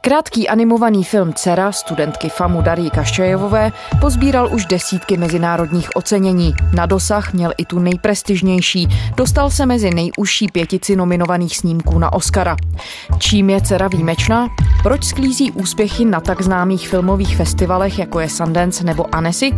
Krátký 0.00 0.48
animovaný 0.48 1.04
film 1.04 1.32
Cera 1.34 1.72
studentky 1.72 2.28
FAMu 2.28 2.62
Darí 2.62 2.90
Kaščajevové 2.90 3.72
pozbíral 4.00 4.48
už 4.54 4.66
desítky 4.66 5.16
mezinárodních 5.16 5.88
ocenění. 5.94 6.54
Na 6.74 6.86
dosah 6.86 7.32
měl 7.32 7.52
i 7.58 7.64
tu 7.64 7.78
nejprestižnější. 7.78 8.88
Dostal 9.16 9.50
se 9.50 9.66
mezi 9.66 9.90
nejužší 9.90 10.48
pětici 10.48 10.96
nominovaných 10.96 11.56
snímků 11.56 11.98
na 11.98 12.12
Oscara. 12.12 12.56
Čím 13.18 13.50
je 13.50 13.60
Cera 13.60 13.88
výjimečná? 13.88 14.48
Proč 14.82 15.04
sklízí 15.04 15.52
úspěchy 15.52 16.04
na 16.04 16.20
tak 16.20 16.42
známých 16.42 16.88
filmových 16.88 17.36
festivalech, 17.36 17.98
jako 17.98 18.20
je 18.20 18.28
Sundance 18.28 18.84
nebo 18.84 19.14
Annecy? 19.14 19.52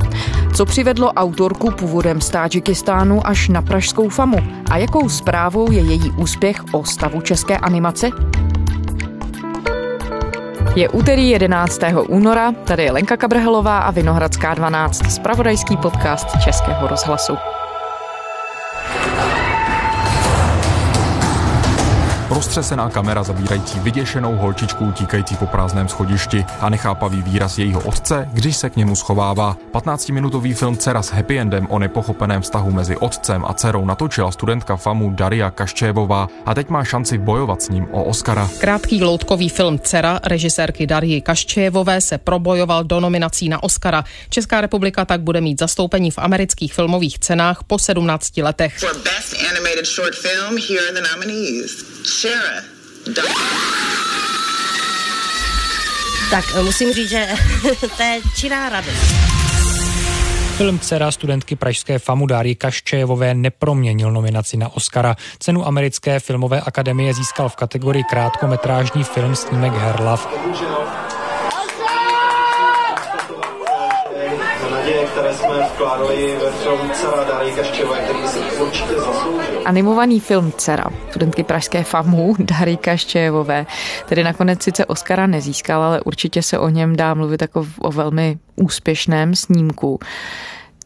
Co 0.54 0.66
přivedlo 0.66 1.12
autorku 1.12 1.70
původem 1.70 2.20
z 2.20 2.30
Tádžikistánu 2.30 3.27
až 3.27 3.48
na 3.48 3.62
pražskou 3.62 4.09
FAMu? 4.09 4.38
A 4.70 4.77
jakou 4.77 5.09
zprávou 5.09 5.70
je 5.72 5.80
její 5.80 6.11
úspěch 6.11 6.64
o 6.72 6.84
stavu 6.84 7.20
české 7.20 7.59
animace? 7.59 8.11
Je 10.77 10.89
úterý 10.89 11.30
11. 11.30 11.80
února, 12.08 12.53
tady 12.53 12.82
je 12.85 12.93
Lenka 12.93 13.17
Kabrhelová 13.17 13.79
a 13.79 13.90
Vinohradská 13.90 14.54
12, 14.54 15.11
spravodajský 15.11 15.77
podcast 15.77 16.27
Českého 16.44 16.86
rozhlasu. 16.89 17.32
Roztřesená 22.50 22.90
kamera 22.90 23.22
zabírající 23.22 23.79
vyděšenou 23.79 24.36
holčičku 24.36 24.85
utíkající 24.85 25.36
po 25.36 25.46
prázdném 25.46 25.89
schodišti 25.89 26.45
a 26.61 26.68
nechápavý 26.68 27.22
výraz 27.22 27.58
jejího 27.58 27.81
otce, 27.81 28.29
když 28.32 28.57
se 28.57 28.71
k 28.71 28.77
němu 28.77 28.96
schovává. 28.96 29.57
15-minutový 29.72 30.55
film 30.55 30.77
Cera 30.77 31.03
s 31.03 31.11
happy 31.11 31.39
endem 31.39 31.67
o 31.71 31.79
nepochopeném 31.79 32.42
vztahu 32.42 32.70
mezi 32.70 32.97
otcem 32.97 33.44
a 33.44 33.55
dcerou 33.55 33.84
natočila 33.84 34.31
studentka 34.31 34.77
FAMu 34.77 35.11
Daria 35.11 35.50
Kaščévová 35.50 36.28
a 36.47 36.55
teď 36.55 36.69
má 36.69 36.84
šanci 36.84 37.19
bojovat 37.19 37.62
s 37.62 37.69
ním 37.69 37.86
o 37.91 38.05
Oscara. 38.05 38.50
Krátký 38.58 39.03
loutkový 39.03 39.48
film 39.48 39.78
Cera 39.78 40.20
režisérky 40.25 40.86
Darii 40.86 41.20
Kaščévové 41.20 42.00
se 42.00 42.19
probojoval 42.19 42.84
do 42.84 43.00
nominací 43.00 43.48
na 43.48 43.62
Oscara. 43.62 44.05
Česká 44.30 44.61
republika 44.61 45.05
tak 45.05 45.20
bude 45.20 45.41
mít 45.41 45.61
zastoupení 45.61 46.11
v 46.11 46.19
amerických 46.19 46.74
filmových 46.74 47.19
cenách 47.19 47.64
po 47.67 47.78
17 47.78 48.36
letech. 48.36 48.78
For 48.78 48.94
best 48.94 49.34
animated 49.50 49.86
short 49.86 50.14
film, 50.14 50.58
here 50.69 50.80
are 50.89 51.00
the 51.00 51.08
nominees. 51.14 51.99
Tak 56.30 56.44
musím 56.62 56.92
říct, 56.92 57.10
že 57.10 57.28
to 57.96 58.02
je 58.02 58.20
čirá 58.36 58.68
radost. 58.68 59.30
Film 60.56 60.78
Dcera 60.78 61.10
studentky 61.10 61.56
pražské 61.56 61.98
FAMu 61.98 62.26
Dáry 62.26 62.54
Kaščejevové 62.54 63.34
neproměnil 63.34 64.12
nominaci 64.12 64.56
na 64.56 64.68
Oscara. 64.68 65.16
Cenu 65.38 65.66
americké 65.66 66.20
filmové 66.20 66.60
akademie 66.60 67.14
získal 67.14 67.48
v 67.48 67.56
kategorii 67.56 68.04
krátkometrážní 68.04 69.04
film 69.04 69.36
snímek 69.36 69.72
Herlav. 69.72 70.28
které 75.12 75.34
jsme 75.34 75.68
vkládali 75.74 76.36
ve 76.44 76.50
film 76.50 76.90
Dcera 76.90 77.24
Dáry 77.24 77.52
Kaščejevové, 77.52 77.98
který 77.98 78.28
si. 78.28 78.49
Animovaný 79.64 80.20
film 80.20 80.53
Dcera, 80.53 80.84
studentky 81.11 81.44
pražské 81.44 81.84
FAMu 81.84 82.34
Dary 82.39 82.77
Kaščejevové, 82.77 83.67
tedy 84.08 84.25
nakonec 84.25 84.62
sice 84.62 84.86
Oscara 84.86 85.27
nezískal, 85.27 85.83
ale 85.83 86.00
určitě 86.00 86.42
se 86.42 86.58
o 86.58 86.69
něm 86.69 86.97
dá 86.97 87.14
mluvit 87.14 87.42
jako 87.42 87.67
o 87.78 87.92
velmi 87.92 88.39
úspěšném 88.56 89.34
snímku. 89.34 89.98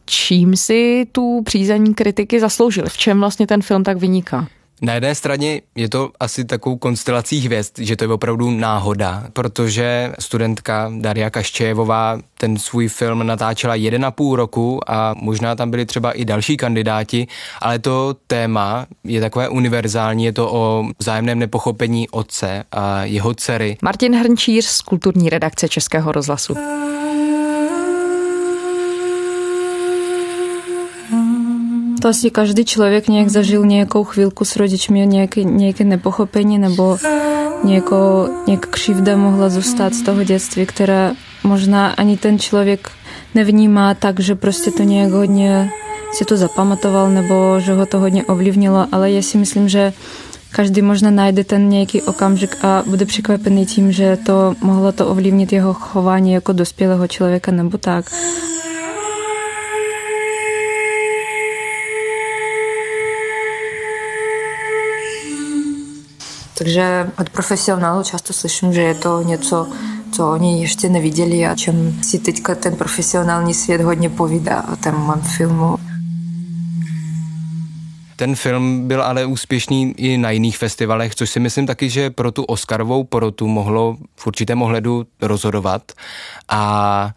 Čím 0.05 0.55
si 0.55 1.07
tu 1.11 1.41
přízení 1.45 1.93
kritiky 1.93 2.39
zasloužil? 2.39 2.85
V 2.87 2.97
čem 2.97 3.19
vlastně 3.19 3.47
ten 3.47 3.61
film 3.61 3.83
tak 3.83 3.97
vyniká? 3.97 4.47
Na 4.81 4.93
jedné 4.93 5.15
straně 5.15 5.61
je 5.75 5.89
to 5.89 6.09
asi 6.19 6.45
takovou 6.45 6.77
konstelací 6.77 7.39
hvězd, 7.39 7.79
že 7.79 7.95
to 7.95 8.03
je 8.03 8.07
opravdu 8.07 8.51
náhoda, 8.51 9.23
protože 9.33 10.13
studentka 10.19 10.91
Daria 10.97 11.29
Kaščejevová 11.29 12.19
ten 12.37 12.57
svůj 12.57 12.87
film 12.87 13.27
natáčela 13.27 13.75
jeden 13.75 14.05
a 14.05 14.11
půl 14.11 14.35
roku 14.35 14.79
a 14.87 15.15
možná 15.17 15.55
tam 15.55 15.71
byli 15.71 15.85
třeba 15.85 16.11
i 16.11 16.25
další 16.25 16.57
kandidáti, 16.57 17.27
ale 17.61 17.79
to 17.79 18.15
téma 18.27 18.85
je 19.03 19.21
takové 19.21 19.49
univerzální, 19.49 20.25
je 20.25 20.33
to 20.33 20.53
o 20.53 20.85
vzájemném 20.99 21.39
nepochopení 21.39 22.09
otce 22.09 22.63
a 22.71 23.03
jeho 23.03 23.33
dcery. 23.33 23.77
Martin 23.81 24.15
Hrnčíř 24.15 24.65
z 24.65 24.81
kulturní 24.81 25.29
redakce 25.29 25.69
Českého 25.69 26.11
rozhlasu. 26.11 26.55
To 32.05 32.09
asi 32.09 32.31
každý 32.31 32.65
člověk 32.65 33.07
nějak 33.07 33.29
zažil 33.29 33.65
nějakou 33.65 34.03
chvílku 34.03 34.45
s 34.45 34.55
rodičmi, 34.55 35.07
nějaké, 35.07 35.43
nějaké 35.43 35.83
nepochopení 35.83 36.59
nebo 36.59 36.97
nějakou, 37.63 38.27
nějaká 38.47 38.67
křivda 38.69 39.17
mohla 39.17 39.49
zůstat 39.49 39.93
z 39.93 40.01
toho 40.01 40.23
dětství, 40.23 40.65
která 40.65 41.13
možná 41.43 41.91
ani 41.91 42.17
ten 42.17 42.39
člověk 42.39 42.91
nevnímá 43.35 43.93
tak, 43.93 44.19
že 44.19 44.35
prostě 44.35 44.71
to 44.71 44.83
nějak 44.83 45.11
hodně 45.11 45.69
si 46.13 46.25
to 46.25 46.37
zapamatoval 46.37 47.09
nebo 47.09 47.59
že 47.59 47.73
ho 47.73 47.85
to 47.85 47.99
hodně 47.99 48.25
ovlivnilo, 48.25 48.87
ale 48.91 49.11
já 49.11 49.21
si 49.21 49.37
myslím, 49.37 49.69
že 49.69 49.93
každý 50.51 50.81
možná 50.81 51.11
najde 51.11 51.43
ten 51.43 51.69
nějaký 51.69 52.01
okamžik 52.01 52.57
a 52.61 52.83
bude 52.85 53.05
překvapený 53.05 53.65
tím, 53.65 53.91
že 53.91 54.17
to 54.25 54.55
mohlo 54.61 54.91
to 54.91 55.07
ovlivnit 55.07 55.53
jeho 55.53 55.73
chování 55.73 56.33
jako 56.33 56.53
dospělého 56.53 57.07
člověka 57.07 57.51
nebo 57.51 57.77
tak. 57.77 58.05
Takže 66.57 67.11
od 67.19 67.29
profesionálů 67.29 68.03
často 68.03 68.33
slyším, 68.33 68.73
že 68.73 68.81
je 68.81 68.95
to 68.95 69.21
něco, 69.21 69.67
co 70.11 70.31
oni 70.31 70.61
ještě 70.61 70.89
neviděli 70.89 71.45
a 71.45 71.55
čem 71.55 72.03
si 72.03 72.19
teďka 72.19 72.55
ten 72.55 72.75
profesionální 72.75 73.53
svět 73.53 73.81
hodně 73.81 74.09
povídá 74.09 74.65
o 74.73 74.75
tom 74.75 75.07
mém 75.07 75.21
filmu. 75.21 75.77
Ten 78.15 78.35
film 78.35 78.87
byl 78.87 79.03
ale 79.03 79.25
úspěšný 79.25 79.93
i 79.97 80.17
na 80.17 80.31
jiných 80.31 80.57
festivalech, 80.57 81.15
což 81.15 81.29
si 81.29 81.39
myslím 81.39 81.67
taky, 81.67 81.89
že 81.89 82.09
pro 82.09 82.31
tu 82.31 82.43
Oscarovou 82.43 83.03
porotu 83.03 83.47
mohlo 83.47 83.97
v 84.15 84.27
určitém 84.27 84.61
ohledu 84.61 85.05
rozhodovat. 85.21 85.91
A 86.49 87.11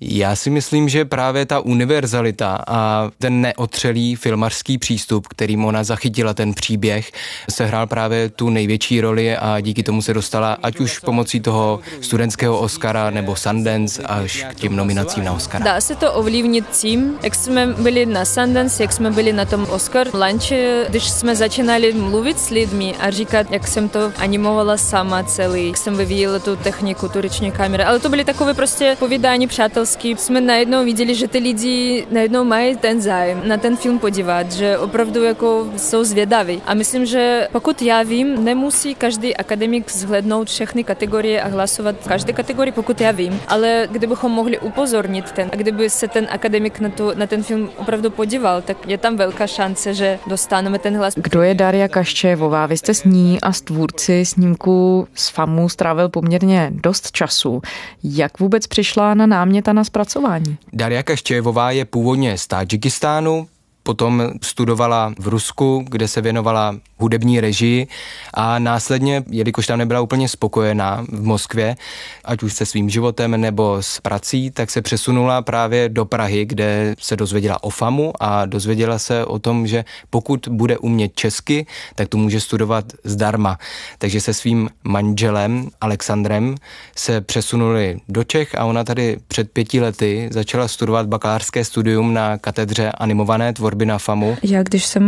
já 0.00 0.36
si 0.36 0.50
myslím, 0.50 0.88
že 0.88 1.04
právě 1.04 1.46
ta 1.46 1.60
univerzalita 1.60 2.58
a 2.66 3.10
ten 3.18 3.40
neotřelý 3.40 4.16
filmařský 4.16 4.78
přístup, 4.78 5.28
kterým 5.28 5.64
ona 5.64 5.84
zachytila 5.84 6.34
ten 6.34 6.54
příběh, 6.54 7.12
sehrál 7.50 7.86
právě 7.86 8.28
tu 8.28 8.50
největší 8.50 9.00
roli 9.00 9.36
a 9.36 9.60
díky 9.60 9.82
tomu 9.82 10.02
se 10.02 10.14
dostala 10.14 10.56
ať 10.62 10.80
už 10.80 10.98
pomocí 10.98 11.40
toho 11.40 11.80
studentského 12.00 12.58
Oscara 12.58 13.10
nebo 13.10 13.36
Sundance 13.36 14.02
až 14.02 14.46
k 14.50 14.54
těm 14.54 14.76
nominacím 14.76 15.24
na 15.24 15.32
Oscar. 15.32 15.62
Dá 15.62 15.80
se 15.80 15.96
to 15.96 16.12
ovlivnit 16.12 16.68
tím, 16.68 17.14
jak 17.22 17.34
jsme 17.34 17.66
byli 17.66 18.06
na 18.06 18.24
Sundance, 18.24 18.82
jak 18.82 18.92
jsme 18.92 19.10
byli 19.10 19.32
na 19.32 19.44
tom 19.44 19.66
Oscar 19.70 20.06
lunchi, 20.14 20.84
když 20.88 21.10
jsme 21.10 21.36
začínali 21.36 21.92
mluvit 21.92 22.40
s 22.40 22.50
lidmi 22.50 22.94
a 23.00 23.10
říkat, 23.10 23.50
jak 23.50 23.66
jsem 23.66 23.88
to 23.88 24.12
animovala 24.16 24.76
sama 24.76 25.22
celý, 25.22 25.66
jak 25.66 25.76
jsem 25.76 25.96
vyvíjela 25.96 26.38
tu 26.38 26.56
techniku, 26.56 27.08
tu 27.08 27.20
ruční 27.20 27.52
kamery. 27.52 27.84
Ale 27.84 27.98
to 27.98 28.08
byly 28.08 28.24
takové 28.24 28.54
prostě 28.54 28.96
povídání 28.98 29.46
přátelské 29.46 29.89
Polski 29.90 30.16
jsme 30.16 30.40
najednou 30.40 30.84
viděli, 30.84 31.14
že 31.14 31.28
ty 31.28 31.38
lidi 31.38 32.06
najednou 32.10 32.44
mají 32.44 32.76
ten 32.76 33.00
zájem 33.00 33.42
na 33.44 33.56
ten 33.56 33.76
film 33.76 33.98
podívat, 33.98 34.52
že 34.52 34.78
opravdu 34.78 35.24
jako 35.24 35.66
jsou 35.76 36.04
zvědaví. 36.04 36.62
A 36.66 36.74
myslím, 36.74 37.06
že 37.06 37.48
pokud 37.52 37.82
já 37.82 38.02
vím, 38.02 38.44
nemusí 38.44 38.94
každý 38.94 39.36
akademik 39.36 39.90
zhlednout 39.90 40.48
všechny 40.48 40.84
kategorie 40.84 41.42
a 41.42 41.48
hlasovat 41.48 41.96
v 42.00 42.08
každé 42.08 42.32
kategorii, 42.32 42.72
pokud 42.72 43.00
já 43.00 43.10
vím. 43.10 43.40
Ale 43.48 43.88
kdybychom 43.90 44.32
mohli 44.32 44.58
upozornit 44.58 45.32
ten, 45.32 45.50
a 45.52 45.56
kdyby 45.56 45.90
se 45.90 46.08
ten 46.08 46.26
akademik 46.30 46.80
na, 46.80 46.88
tu, 46.88 47.10
na 47.14 47.26
ten 47.26 47.42
film 47.42 47.70
opravdu 47.76 48.10
podíval, 48.10 48.62
tak 48.62 48.88
je 48.88 48.98
tam 48.98 49.16
velká 49.16 49.46
šance, 49.46 49.94
že 49.94 50.18
dostaneme 50.26 50.78
ten 50.78 50.96
hlas. 50.96 51.14
Kdo 51.16 51.42
je 51.42 51.54
Daria 51.54 51.88
Kaščevová? 51.88 52.66
Vy 52.66 52.76
jste 52.76 52.94
s 52.94 53.04
ní 53.04 53.40
a 53.42 53.52
s 53.52 53.60
tvůrci 53.60 54.24
snímku 54.24 55.08
s 55.14 55.28
FAMu 55.28 55.68
strávil 55.68 56.08
poměrně 56.08 56.70
dost 56.74 57.12
času. 57.12 57.62
Jak 58.04 58.40
vůbec 58.40 58.66
přišla 58.66 59.14
na 59.14 59.26
námět 59.26 59.68
a 59.68 59.72
na 59.72 59.79
zpracování. 59.84 60.56
Daria 60.72 61.02
Kaščejevová 61.02 61.70
je 61.70 61.84
původně 61.84 62.38
z 62.38 62.46
Tadžikistánu, 62.46 63.48
potom 63.90 64.30
studovala 64.42 65.12
v 65.18 65.28
Rusku, 65.28 65.84
kde 65.88 66.08
se 66.08 66.20
věnovala 66.20 66.76
hudební 66.96 67.40
režii 67.40 67.86
a 68.34 68.58
následně, 68.58 69.24
jelikož 69.30 69.66
tam 69.66 69.78
nebyla 69.78 70.00
úplně 70.00 70.28
spokojená 70.28 71.04
v 71.12 71.22
Moskvě, 71.22 71.76
ať 72.24 72.42
už 72.42 72.52
se 72.52 72.66
svým 72.66 72.90
životem 72.90 73.40
nebo 73.40 73.82
s 73.82 74.00
prací, 74.00 74.50
tak 74.50 74.70
se 74.70 74.82
přesunula 74.82 75.42
právě 75.42 75.88
do 75.88 76.04
Prahy, 76.04 76.46
kde 76.46 76.94
se 76.98 77.16
dozvěděla 77.16 77.62
o 77.62 77.70
FAMu 77.70 78.12
a 78.20 78.46
dozvěděla 78.46 78.98
se 78.98 79.24
o 79.24 79.38
tom, 79.38 79.66
že 79.66 79.84
pokud 80.10 80.48
bude 80.48 80.78
umět 80.78 81.14
česky, 81.14 81.66
tak 81.94 82.08
to 82.08 82.18
může 82.18 82.40
studovat 82.40 82.84
zdarma. 83.04 83.58
Takže 83.98 84.20
se 84.20 84.34
svým 84.34 84.70
manželem 84.84 85.68
Alexandrem 85.80 86.54
se 86.96 87.20
přesunuli 87.20 87.98
do 88.08 88.24
Čech 88.24 88.54
a 88.54 88.64
ona 88.64 88.84
tady 88.84 89.16
před 89.28 89.50
pěti 89.50 89.80
lety 89.80 90.28
začala 90.32 90.68
studovat 90.68 91.06
bakalářské 91.06 91.64
studium 91.64 92.14
na 92.14 92.38
katedře 92.38 92.92
animované 92.92 93.52
tvorby 93.52 93.79
tvorby 93.80 93.86
na 93.86 93.98
FAMu? 93.98 94.36
Já 94.42 94.62
když 94.62 94.86
jsem 94.86 95.04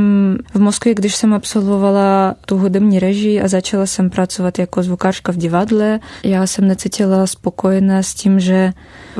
v 0.55 0.61
Moskvě, 0.61 0.95
když 0.95 1.15
jsem 1.15 1.35
absolvovala 1.35 2.35
tu 2.47 2.59
hudební 2.59 2.99
režii 2.99 3.41
a 3.43 3.49
začala 3.49 3.87
jsem 3.87 4.11
pracovat 4.11 4.59
jako 4.59 4.83
zvukářka 4.83 5.33
v 5.33 5.37
divadle, 5.37 6.01
já 6.25 6.47
jsem 6.47 6.69
necítila 6.69 7.27
spokojená 7.27 8.03
s 8.03 8.15
tím, 8.15 8.41
že 8.41 8.73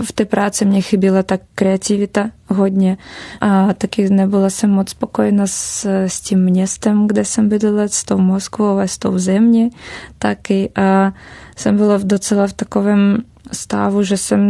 v 0.03 0.13
té 0.13 0.25
práci 0.25 0.65
mě 0.65 0.81
chyběla 0.81 1.23
ta 1.23 1.39
kreativita 1.55 2.31
hodně 2.49 2.97
a 3.41 3.73
taky 3.73 4.11
nebyla 4.11 4.51
jsem 4.51 4.71
moc 4.71 4.91
spokojená 4.91 5.47
s, 5.47 5.85
s 5.87 6.21
tím 6.21 6.39
městem, 6.39 7.07
kde 7.07 7.25
jsem 7.25 7.49
bydlela, 7.49 7.89
s 7.89 8.05
tou 8.05 8.19
Moskvou 8.19 8.79
a 8.79 8.87
s 8.87 8.99
tou 8.99 9.19
země 9.19 9.71
taky 10.19 10.71
a 10.77 11.13
jsem 11.57 11.77
byla 11.77 11.99
docela 12.05 12.47
v 12.47 12.53
takovém 12.53 13.19
stavu, 13.53 14.03
že 14.03 14.17
jsem 14.17 14.41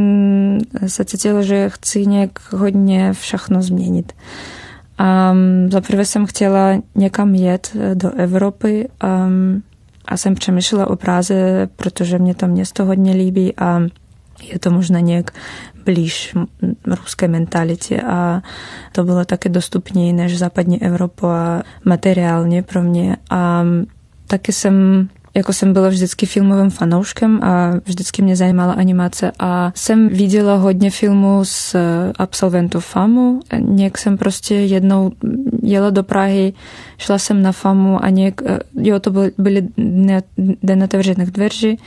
se 0.87 1.05
cítila, 1.05 1.43
že 1.43 1.71
chci 1.71 2.07
nějak 2.07 2.53
hodně 2.53 3.13
všechno 3.13 3.63
změnit. 3.63 4.13
A 5.03 5.35
zaprvé 5.69 6.05
jsem 6.05 6.27
chtěla 6.27 6.83
někam 6.95 7.35
jet 7.35 7.77
do 7.95 8.11
Evropy 8.17 8.89
a, 9.01 9.29
a 10.05 10.17
jsem 10.17 10.35
přemýšlela 10.35 10.91
o 10.91 10.97
Praze, 10.97 11.69
protože 11.77 12.19
mě 12.19 12.35
to 12.35 12.47
město 12.47 12.85
hodně 12.85 13.13
líbí 13.13 13.57
a 13.59 13.83
je 14.43 14.59
to 14.59 14.71
možná 14.71 15.01
nějak 15.01 15.31
blíž 15.85 16.35
ruské 16.87 17.29
mentalitě 17.29 18.03
a 18.03 18.43
to 18.93 19.05
bylo 19.05 19.25
také 19.25 19.49
dostupněji 19.49 20.13
než 20.13 20.39
západní 20.39 20.83
Evropa 20.83 21.63
materiálně 21.85 22.63
pro 22.63 22.83
mě. 22.83 23.17
A 23.31 23.65
taky 24.27 24.53
jsem 24.53 25.09
jako 25.35 25.53
jsem 25.53 25.73
byla 25.73 25.89
vždycky 25.89 26.27
filmovým 26.27 26.71
fanouškem 26.71 27.41
a 27.45 27.71
vždycky 27.85 28.23
mě 28.23 28.37
zajímala 28.37 28.73
animace 28.73 29.33
a 29.39 29.73
jsem 29.75 30.09
viděla 30.09 30.57
hodně 30.57 30.91
filmů 30.91 31.45
z 31.45 31.77
absolventů 32.19 32.81
FAMu. 32.81 33.41
Něk 33.59 33.99
jsem 33.99 34.19
prostě 34.19 34.55
jednou 34.55 35.13
jela 35.63 35.91
do 35.91 36.03
Prahy, 36.03 36.53
šla 36.99 37.19
jsem 37.19 37.43
na 37.43 37.53
FAMu 37.53 38.05
a 38.05 38.11
něk, 38.11 38.43
jo, 38.77 39.01
to 39.01 39.11
byly, 39.11 39.33
byly 39.39 39.69
den 40.63 40.83
otevřených 40.83 41.31
dveří 41.31 41.79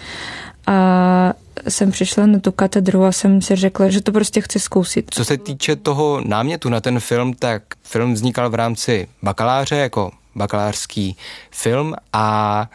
a 0.67 1.33
jsem 1.69 1.91
přišla 1.91 2.25
na 2.25 2.39
tu 2.39 2.51
katedru 2.51 3.03
a 3.03 3.11
jsem 3.11 3.41
si 3.41 3.55
řekla, 3.55 3.89
že 3.89 4.01
to 4.01 4.11
prostě 4.11 4.41
chci 4.41 4.59
zkusit. 4.59 5.05
Co 5.09 5.25
se 5.25 5.37
týče 5.37 5.75
toho 5.75 6.21
námětu 6.25 6.69
na 6.69 6.81
ten 6.81 6.99
film, 6.99 7.33
tak 7.33 7.63
film 7.83 8.13
vznikal 8.13 8.49
v 8.49 8.55
rámci 8.55 9.07
bakaláře 9.23 9.75
jako 9.75 10.11
bakalářský 10.35 11.17
film 11.51 11.93
a 12.13 12.69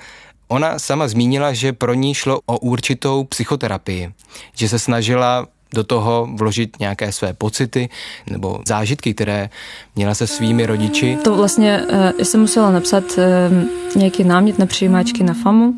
Ona 0.50 0.78
sama 0.78 1.08
zmínila, 1.08 1.52
že 1.52 1.72
pro 1.72 1.94
ní 1.94 2.14
šlo 2.14 2.40
o 2.46 2.58
určitou 2.58 3.24
psychoterapii, 3.24 4.12
že 4.54 4.68
se 4.68 4.78
snažila 4.78 5.46
do 5.74 5.84
toho 5.84 6.28
vložit 6.34 6.80
nějaké 6.80 7.12
své 7.12 7.32
pocity 7.32 7.88
nebo 8.30 8.60
zážitky, 8.66 9.14
které 9.14 9.50
měla 9.96 10.14
se 10.14 10.26
svými 10.26 10.66
rodiči. 10.66 11.18
To 11.22 11.34
vlastně 11.34 11.82
já 12.18 12.24
jsem 12.24 12.40
musela 12.40 12.70
napsat 12.70 13.04
nějaký 13.96 14.24
námět 14.24 14.58
na 14.58 14.66
přijímačky 14.66 15.24
na 15.24 15.34
FAMu 15.34 15.74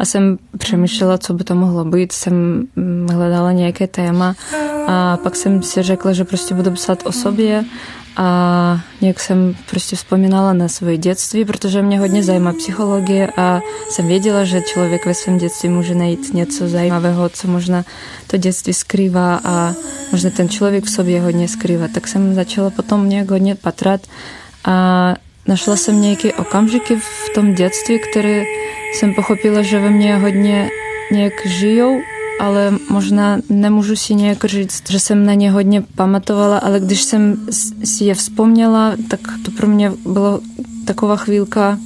a 0.00 0.04
jsem 0.04 0.38
přemýšlela, 0.58 1.18
co 1.18 1.34
by 1.34 1.44
to 1.44 1.54
mohlo 1.54 1.84
být. 1.84 2.12
Jsem 2.12 2.66
hledala 3.12 3.52
nějaké 3.52 3.86
téma 3.86 4.34
a 4.86 5.16
pak 5.16 5.36
jsem 5.36 5.62
si 5.62 5.82
řekla, 5.82 6.12
že 6.12 6.24
prostě 6.24 6.54
budu 6.54 6.70
psát 6.70 7.06
o 7.06 7.12
sobě 7.12 7.64
a 8.16 8.80
jak 9.00 9.20
jsem 9.20 9.56
prostě 9.70 9.96
vzpomínala 9.96 10.52
na 10.52 10.68
svoje 10.68 10.98
dětství, 10.98 11.44
protože 11.44 11.82
mě 11.82 11.98
hodně 11.98 12.22
zajímá 12.22 12.52
psychologie 12.52 13.28
a 13.36 13.60
jsem 13.90 14.06
věděla, 14.06 14.44
že 14.44 14.62
člověk 14.62 15.06
ve 15.06 15.14
svém 15.14 15.38
dětství 15.38 15.68
může 15.68 15.94
najít 15.94 16.34
něco 16.34 16.68
zajímavého, 16.68 17.28
co 17.28 17.48
možná 17.48 17.84
to 18.26 18.36
dětství 18.36 18.74
skrývá 18.74 19.40
a 19.44 19.74
možná 20.12 20.30
ten 20.30 20.48
člověk 20.48 20.84
v 20.84 20.90
sobě 20.90 21.20
hodně 21.20 21.48
skrývá. 21.48 21.88
Tak 21.88 22.08
jsem 22.08 22.34
začala 22.34 22.70
potom 22.70 23.08
nějak 23.08 23.30
hodně 23.30 23.54
patrat 23.54 24.00
a 24.64 25.14
našla 25.46 25.76
jsem 25.76 26.00
nějaké 26.00 26.32
okamžiky 26.32 26.96
v 26.96 27.34
tom 27.34 27.54
dětství, 27.54 27.98
které 28.10 28.44
jsem 28.94 29.14
pochopila, 29.14 29.62
že 29.62 29.80
ve 29.80 29.90
mně 29.90 30.16
hodně 30.16 30.70
nějak 31.10 31.46
žijou 31.46 32.00
ale 32.40 32.78
možná 32.90 33.38
nemůžu 33.48 33.96
si 33.96 34.14
nějak 34.14 34.44
říct, 34.44 34.90
že 34.90 35.00
jsem 35.00 35.26
na 35.26 35.34
ně 35.34 35.50
hodně 35.50 35.82
pamatovala, 35.94 36.58
ale 36.58 36.80
když 36.80 37.02
jsem 37.02 37.36
si 37.84 38.04
je 38.04 38.14
vzpomněla, 38.14 38.96
tak 39.08 39.20
to 39.44 39.50
pro 39.50 39.66
mě 39.66 39.92
bylo 40.06 40.40
taková 40.84 41.16
chvílka 41.16 41.78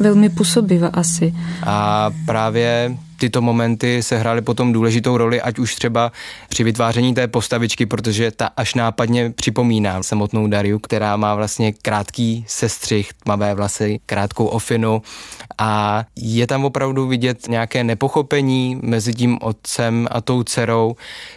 velmi 0.00 0.28
působivá 0.28 0.88
asi. 0.88 1.34
A 1.66 2.10
právě 2.26 2.96
tyto 3.18 3.42
momenty 3.42 4.02
se 4.02 4.18
hrály 4.18 4.42
potom 4.42 4.72
důležitou 4.72 5.16
roli, 5.16 5.40
ať 5.40 5.58
už 5.58 5.74
třeba 5.74 6.12
při 6.48 6.64
vytváření 6.64 7.14
té 7.14 7.28
postavičky, 7.28 7.86
protože 7.86 8.30
ta 8.30 8.50
až 8.56 8.74
nápadně 8.74 9.30
připomíná 9.30 10.02
samotnou 10.02 10.46
Dariu, 10.46 10.78
která 10.78 11.16
má 11.16 11.34
vlastně 11.34 11.72
krátký 11.72 12.44
sestřih, 12.48 13.12
tmavé 13.12 13.54
vlasy, 13.54 14.00
krátkou 14.06 14.46
ofinu. 14.46 15.02
A 15.58 16.04
je 16.16 16.46
tam 16.46 16.64
opravdu 16.64 17.06
vidět 17.06 17.48
nějaké 17.48 17.84
nepochopení 17.84 18.80
mezi 18.82 19.14
tím 19.14 19.38
otcem 19.40 20.08
a 20.10 20.20
tou 20.20 20.42
dcerou, 20.42 20.96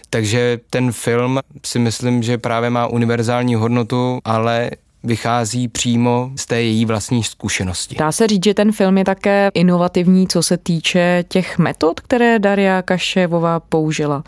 takže 0.09 0.59
ten 0.69 0.91
film 0.91 1.39
si 1.65 1.79
myslím, 1.79 2.23
že 2.23 2.37
právě 2.37 2.69
má 2.69 2.87
univerzální 2.87 3.55
hodnotu, 3.55 4.19
ale 4.25 4.71
vychází 5.03 5.67
přímo 5.67 6.31
z 6.35 6.45
té 6.45 6.61
její 6.61 6.85
vlastní 6.85 7.23
zkušenosti. 7.23 7.95
Dá 7.95 8.11
se 8.11 8.27
říct, 8.27 8.43
že 8.43 8.53
ten 8.53 8.71
film 8.71 8.97
je 8.97 9.05
také 9.05 9.51
inovativní, 9.53 10.27
co 10.27 10.43
se 10.43 10.57
týče 10.57 11.23
těch 11.27 11.57
metod, 11.57 11.99
které 11.99 12.39
Daria 12.39 12.81
Kaševová 12.81 13.59
použila. 13.59 14.23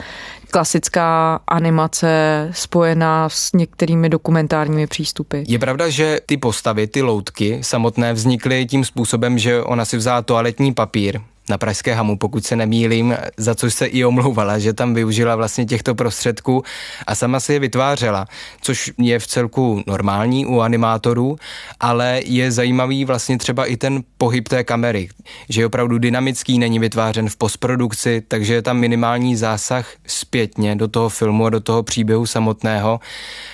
Klasická 0.51 1.39
animace 1.47 2.49
spojená 2.53 3.29
s 3.29 3.53
některými 3.53 4.09
dokumentárními 4.09 4.87
přístupy. 4.87 5.43
Je 5.47 5.59
pravda, 5.59 5.89
že 5.89 6.19
ty 6.25 6.37
postavy, 6.37 6.87
ty 6.87 7.01
loutky 7.01 7.59
samotné 7.61 8.13
vznikly 8.13 8.65
tím 8.65 8.85
způsobem, 8.85 9.37
že 9.37 9.63
ona 9.63 9.85
si 9.85 9.97
vzala 9.97 10.21
toaletní 10.21 10.73
papír, 10.73 11.19
na 11.51 11.57
Pražské 11.57 11.93
hamu, 11.93 12.17
pokud 12.17 12.45
se 12.45 12.55
nemýlím, 12.55 13.15
za 13.37 13.55
což 13.55 13.73
se 13.73 13.85
i 13.85 14.05
omlouvala, 14.05 14.59
že 14.59 14.73
tam 14.73 14.93
využila 14.93 15.35
vlastně 15.35 15.65
těchto 15.65 15.95
prostředků 15.95 16.63
a 17.07 17.15
sama 17.15 17.39
si 17.39 17.53
je 17.53 17.59
vytvářela, 17.59 18.25
což 18.61 18.91
je 18.97 19.19
v 19.19 19.27
celku 19.27 19.83
normální 19.87 20.45
u 20.45 20.59
animátorů, 20.59 21.35
ale 21.79 22.21
je 22.25 22.51
zajímavý 22.51 23.05
vlastně 23.05 23.37
třeba 23.37 23.65
i 23.65 23.77
ten 23.77 24.03
pohyb 24.17 24.47
té 24.47 24.63
kamery, 24.63 25.09
že 25.49 25.61
je 25.61 25.65
opravdu 25.65 25.97
dynamický, 25.97 26.59
není 26.59 26.79
vytvářen 26.79 27.29
v 27.29 27.37
postprodukci, 27.37 28.23
takže 28.27 28.53
je 28.53 28.61
tam 28.61 28.77
minimální 28.77 29.35
zásah 29.35 29.85
zpětně 30.07 30.75
do 30.75 30.87
toho 30.87 31.09
filmu 31.09 31.45
a 31.45 31.49
do 31.49 31.59
toho 31.59 31.83
příběhu 31.83 32.25
samotného. 32.25 32.99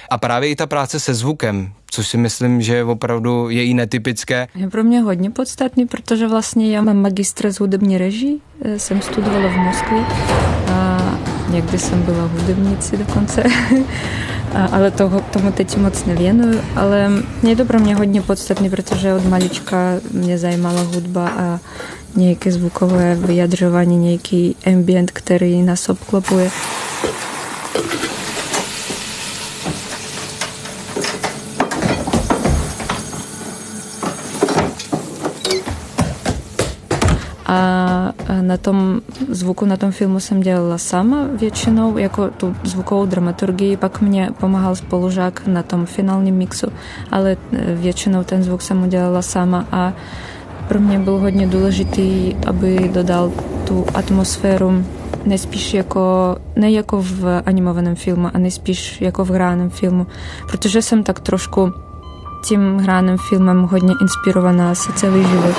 A 0.10 0.18
právě 0.18 0.50
i 0.50 0.56
ta 0.56 0.68
práce 0.68 1.00
se 1.00 1.14
zvukem, 1.14 1.74
což 1.98 2.08
si 2.08 2.18
myslím, 2.18 2.62
že 2.62 2.84
opravdu 2.84 3.50
je 3.50 3.66
i 3.66 3.74
netypické. 3.74 4.48
Je 4.56 4.70
pro 4.70 4.84
mě 4.84 5.02
hodně 5.02 5.32
podstatný, 5.32 5.88
protože 5.88 6.28
vlastně 6.28 6.76
já 6.76 6.82
mám 6.82 6.98
magistra 6.98 7.52
z 7.52 7.60
hudební 7.60 7.98
režii, 7.98 8.40
eh, 8.62 8.80
jsem 8.80 9.02
studovala 9.02 9.48
v 9.48 9.58
Moskvě 9.58 10.00
a 10.72 11.18
někdy 11.50 11.78
jsem 11.78 12.02
byla 12.02 12.26
hudebnici 12.26 12.98
dokonce. 12.98 13.44
ale 14.72 14.92
toho, 14.92 15.22
tomu 15.22 15.52
teď 15.52 15.78
moc 15.78 16.06
nevěnuju, 16.06 16.62
ale 16.76 17.12
je 17.44 17.56
to 17.56 17.66
pro 17.66 17.80
mě 17.80 17.96
hodně 17.96 18.22
podstatný, 18.22 18.70
protože 18.70 19.14
od 19.14 19.26
malička 19.26 19.78
mě 20.12 20.38
zajímala 20.38 20.82
hudba 20.82 21.30
a 21.30 21.60
nějaké 22.16 22.52
zvukové 22.52 23.16
vyjadřování, 23.16 23.98
nějaký 23.98 24.56
ambient, 24.66 25.12
který 25.12 25.62
nás 25.62 25.90
obklopuje. 25.90 26.50
Na 38.42 38.58
tom 38.58 39.02
zvuku, 39.30 39.66
na 39.66 39.78
tom 39.78 39.92
filmu 39.92 40.20
jsem 40.20 40.42
dělala 40.42 40.78
sama 40.78 41.18
většinou, 41.40 41.98
jako 41.98 42.28
tu 42.28 42.56
zvukovou 42.64 43.06
dramaturgii, 43.06 43.78
pak 43.78 44.02
mě 44.02 44.30
pomáhal 44.40 44.76
spolužák 44.76 45.48
na 45.48 45.64
tom 45.64 45.86
finálním 45.86 46.36
mixu, 46.36 46.68
ale 47.12 47.38
většinou 47.74 48.24
ten 48.24 48.44
zvuk 48.44 48.62
jsem 48.62 48.84
udělala 48.84 49.22
sama. 49.22 49.66
A 49.72 49.94
pro 50.68 50.80
mě 50.80 51.00
byl 51.00 51.18
hodně 51.18 51.48
důležitý, 51.48 52.36
aby 52.48 52.92
dodal 52.94 53.32
tu 53.68 53.86
atmosféru 53.94 54.86
nejspíš 55.26 55.74
jako, 55.74 56.36
ne 56.56 56.72
jako 56.72 57.02
v 57.02 57.42
animovaném 57.46 57.96
filmu, 57.96 58.30
a 58.34 58.38
nejspíš 58.38 59.02
jako 59.02 59.26
v 59.26 59.30
hraném 59.30 59.70
filmu, 59.70 60.08
protože 60.48 60.82
jsem 60.82 61.04
tak 61.04 61.20
trošku 61.20 61.74
tím 62.46 62.78
hraným 62.78 63.18
filmem 63.30 63.62
hodně 63.64 63.94
inspirovaná 64.02 64.76
se 64.76 64.94
celý 64.94 65.24
život. 65.24 65.56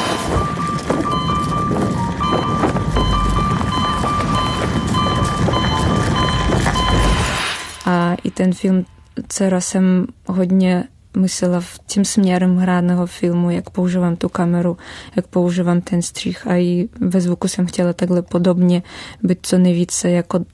Ten 8.39 8.53
film 8.53 8.85
Dcera 9.29 9.61
jsem 9.61 10.07
hodně 10.27 10.85
myslela 11.17 11.61
v 11.61 11.79
tím 11.87 12.05
směrem 12.05 12.57
hraného 12.57 13.07
filmu, 13.07 13.51
jak 13.51 13.71
používám 13.71 14.17
tu 14.17 14.29
kameru, 14.29 14.77
jak 15.17 15.27
používám 15.27 15.81
ten 15.81 16.03
střih 16.03 16.47
a 16.47 16.57
i 16.57 16.89
ve 17.01 17.21
zvuku 17.21 17.49
jsem 17.49 17.67
chtěla 17.67 17.93
takhle 17.93 18.23
podobně 18.23 18.83
být 19.23 19.39
co 19.43 19.59
nejvíce 19.59 20.11
jako 20.11 20.45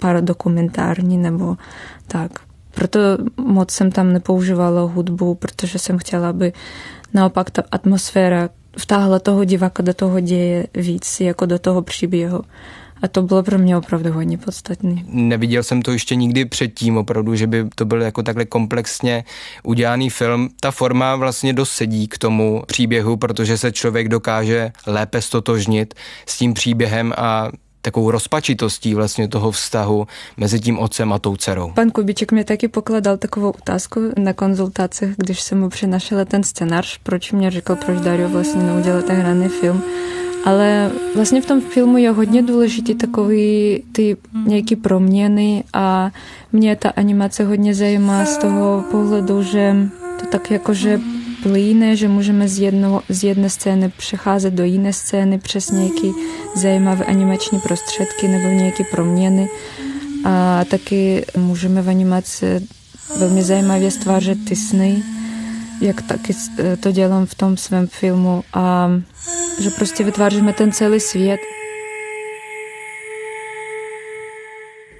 paradokumentární 0.00 1.18
nebo 1.18 1.56
tak. 2.06 2.32
Proto 2.74 3.00
moc 3.36 3.70
jsem 3.70 3.90
tam 3.90 4.12
nepoužívala 4.12 4.82
hudbu, 4.82 5.34
protože 5.34 5.78
jsem 5.78 5.98
chtěla, 5.98 6.28
aby 6.28 6.52
naopak 7.14 7.50
ta 7.50 7.62
atmosféra 7.70 8.48
vtáhla 8.78 9.18
toho 9.18 9.44
diváka 9.44 9.82
do 9.82 9.94
toho 9.94 10.20
děje 10.20 10.66
víc, 10.74 11.20
jako 11.20 11.46
do 11.46 11.58
toho 11.58 11.82
příběhu. 11.82 12.42
A 13.02 13.08
to 13.08 13.22
bylo 13.22 13.42
pro 13.42 13.58
mě 13.58 13.76
opravdu 13.76 14.12
hodně 14.12 14.38
podstatné. 14.38 14.94
Neviděl 15.06 15.62
jsem 15.62 15.82
to 15.82 15.92
ještě 15.92 16.14
nikdy 16.14 16.44
předtím 16.44 16.96
opravdu, 16.96 17.34
že 17.34 17.46
by 17.46 17.64
to 17.74 17.84
byl 17.84 18.02
jako 18.02 18.22
takhle 18.22 18.44
komplexně 18.44 19.24
udělaný 19.62 20.10
film. 20.10 20.48
Ta 20.60 20.70
forma 20.70 21.16
vlastně 21.16 21.52
dosedí 21.52 22.08
k 22.08 22.18
tomu 22.18 22.62
příběhu, 22.66 23.16
protože 23.16 23.58
se 23.58 23.72
člověk 23.72 24.08
dokáže 24.08 24.72
lépe 24.86 25.22
stotožnit 25.22 25.94
s 26.26 26.38
tím 26.38 26.54
příběhem 26.54 27.12
a 27.16 27.50
takovou 27.82 28.10
rozpačitostí 28.10 28.94
vlastně 28.94 29.28
toho 29.28 29.50
vztahu 29.50 30.06
mezi 30.36 30.60
tím 30.60 30.78
otcem 30.78 31.12
a 31.12 31.18
tou 31.18 31.36
dcerou. 31.36 31.72
Pan 31.74 31.90
Kubiček 31.90 32.32
mě 32.32 32.44
taky 32.44 32.68
pokladal 32.68 33.16
takovou 33.16 33.50
otázku 33.50 34.00
na 34.18 34.32
konzultacích, 34.32 35.08
když 35.16 35.40
jsem 35.40 35.60
mu 35.60 35.68
přinašela 35.68 36.24
ten 36.24 36.42
scénář, 36.42 36.98
proč 37.02 37.32
mě 37.32 37.50
říkal, 37.50 37.76
proč 37.76 38.00
Dario 38.00 38.28
vlastně 38.28 38.62
neudělal 38.62 39.02
ten 39.02 39.16
hraný 39.16 39.48
film. 39.48 39.82
Ale 40.44 40.90
vlastně 41.14 41.42
v 41.42 41.46
tom 41.46 41.60
filmu 41.60 41.96
je 41.96 42.10
hodně 42.10 42.42
důležitý 42.42 42.94
takový 42.94 43.82
ty 43.92 44.16
nějaký 44.46 44.76
proměny 44.76 45.64
a 45.72 46.10
mě 46.52 46.76
ta 46.76 46.90
animace 46.90 47.44
hodně 47.44 47.74
zajímá 47.74 48.24
z 48.24 48.38
toho 48.38 48.84
pohledu, 48.90 49.42
že 49.42 49.76
to 50.20 50.26
tak 50.26 50.50
jakože 50.50 51.00
plyne, 51.42 51.96
že 51.96 52.08
můžeme 52.08 52.48
z, 52.48 52.58
jedno, 52.58 53.02
z 53.08 53.24
jedné 53.24 53.50
scény 53.50 53.92
přecházet 53.96 54.54
do 54.54 54.64
jiné 54.64 54.92
scény 54.92 55.38
přes 55.38 55.70
nějaké 55.70 56.08
zajímavé 56.54 57.04
animační 57.04 57.60
prostředky 57.60 58.28
nebo 58.28 58.48
nějaké 58.48 58.84
proměny. 58.84 59.48
A 60.24 60.64
taky 60.64 61.26
můžeme 61.36 61.82
v 61.82 61.88
animaci 61.88 62.66
velmi 63.18 63.42
zajímavě 63.42 63.90
stvářet 63.90 64.38
ty 64.48 64.56
sny, 64.56 65.02
jak 65.80 66.02
taky 66.02 66.34
to 66.80 66.92
dělám 66.92 67.26
v 67.26 67.34
tom 67.34 67.56
svém 67.56 67.86
filmu 67.86 68.42
a 68.54 68.90
že 69.58 69.70
prostě 69.70 70.04
vytváříme 70.04 70.52
ten 70.52 70.72
celý 70.72 71.00
svět. 71.00 71.40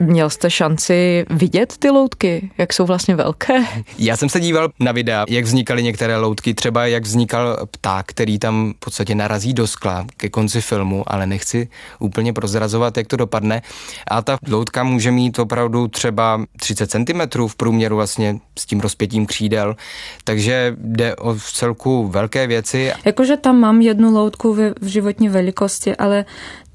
Měl 0.01 0.31
jste 0.31 0.51
šanci 0.51 1.27
vidět 1.31 1.75
ty 1.79 1.91
loutky, 1.91 2.51
jak 2.59 2.73
jsou 2.73 2.87
vlastně 2.87 3.17
velké? 3.17 3.65
Já 3.99 4.17
jsem 4.17 4.29
se 4.29 4.41
díval 4.41 4.69
na 4.81 4.93
videa, 4.93 5.25
jak 5.29 5.45
vznikaly 5.45 5.83
některé 5.83 6.17
loutky, 6.17 6.55
třeba 6.55 6.87
jak 6.87 7.03
vznikal 7.03 7.67
pták, 7.71 8.07
který 8.07 8.39
tam 8.39 8.73
v 8.77 8.81
podstatě 8.81 9.15
narazí 9.15 9.55
do 9.55 9.67
skla 9.67 10.07
ke 10.17 10.29
konci 10.29 10.61
filmu, 10.61 11.05
ale 11.07 11.27
nechci 11.27 11.69
úplně 11.99 12.33
prozrazovat, 12.33 12.97
jak 12.97 13.07
to 13.07 13.17
dopadne. 13.17 13.63
A 14.11 14.23
ta 14.23 14.39
loutka 14.49 14.85
může 14.85 15.11
mít 15.11 15.39
opravdu 15.39 15.89
třeba 15.89 16.45
30 16.61 16.91
cm 16.91 17.47
v 17.47 17.57
průměru 17.57 17.97
vlastně 17.97 18.39
s 18.59 18.67
tím 18.67 18.81
rozpětím 18.81 19.27
křídel, 19.27 19.77
takže 20.25 20.77
jde 20.79 21.17
o 21.17 21.35
v 21.35 21.53
celku 21.53 22.09
velké 22.09 22.47
věci. 22.47 22.93
Jakože 23.05 23.37
tam 23.37 23.57
mám 23.57 23.81
jednu 23.81 24.15
loutku 24.15 24.55
v, 24.55 24.75
v 24.81 24.87
životní 24.87 25.29
velikosti, 25.29 25.97
ale 25.97 26.25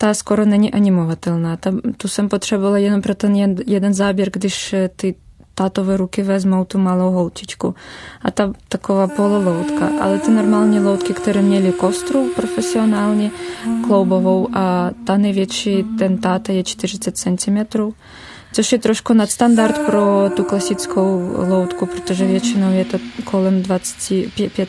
ta 0.04 0.14
skoro 0.14 0.46
není 0.46 0.74
animovatelná. 0.74 1.58
Ta, 1.58 1.72
tu 1.98 2.08
jsem 2.08 2.30
potřebovala 2.30 2.78
jenom 2.78 3.02
pro 3.02 3.16
ten 3.16 3.36
jeden 3.68 3.94
záběr, 3.94 4.30
když 4.32 4.74
eh, 4.74 4.90
ty 4.96 5.16
tátové 5.56 5.98
ruky 5.98 6.24
vezmou 6.24 6.66
tu 6.66 6.78
malou 6.78 7.12
holčičku. 7.12 7.76
A 8.22 8.32
ta 8.32 8.54
taková 8.70 9.08
pololoutka. 9.08 9.90
Ale 10.02 10.20
ty 10.20 10.32
normální 10.32 10.80
loutky, 10.80 11.14
které 11.14 11.42
měly 11.42 11.72
kostru 11.72 12.30
profesionálně, 12.36 13.32
kloubovou 13.88 14.48
a 14.54 14.92
ta 15.06 15.18
největší, 15.18 15.84
ten 16.00 16.18
táta 16.18 16.54
je 16.54 16.64
40 16.64 17.18
cm. 17.18 17.58
Což 18.54 18.72
je 18.72 18.80
trošku 18.80 19.14
nadstandard 19.14 19.80
pro 19.86 20.30
tu 20.36 20.44
klasickou 20.44 21.32
loutku, 21.50 21.86
protože 21.86 22.26
většinou 22.26 22.72
je 22.72 22.86
to 22.86 22.98
kolem 23.24 23.62
20, 23.62 24.14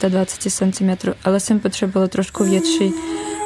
25 0.08 0.50
cm, 0.50 1.10
ale 1.24 1.40
jsem 1.40 1.60
potřebovala 1.60 2.08
trošku 2.08 2.44
větší 2.44 2.92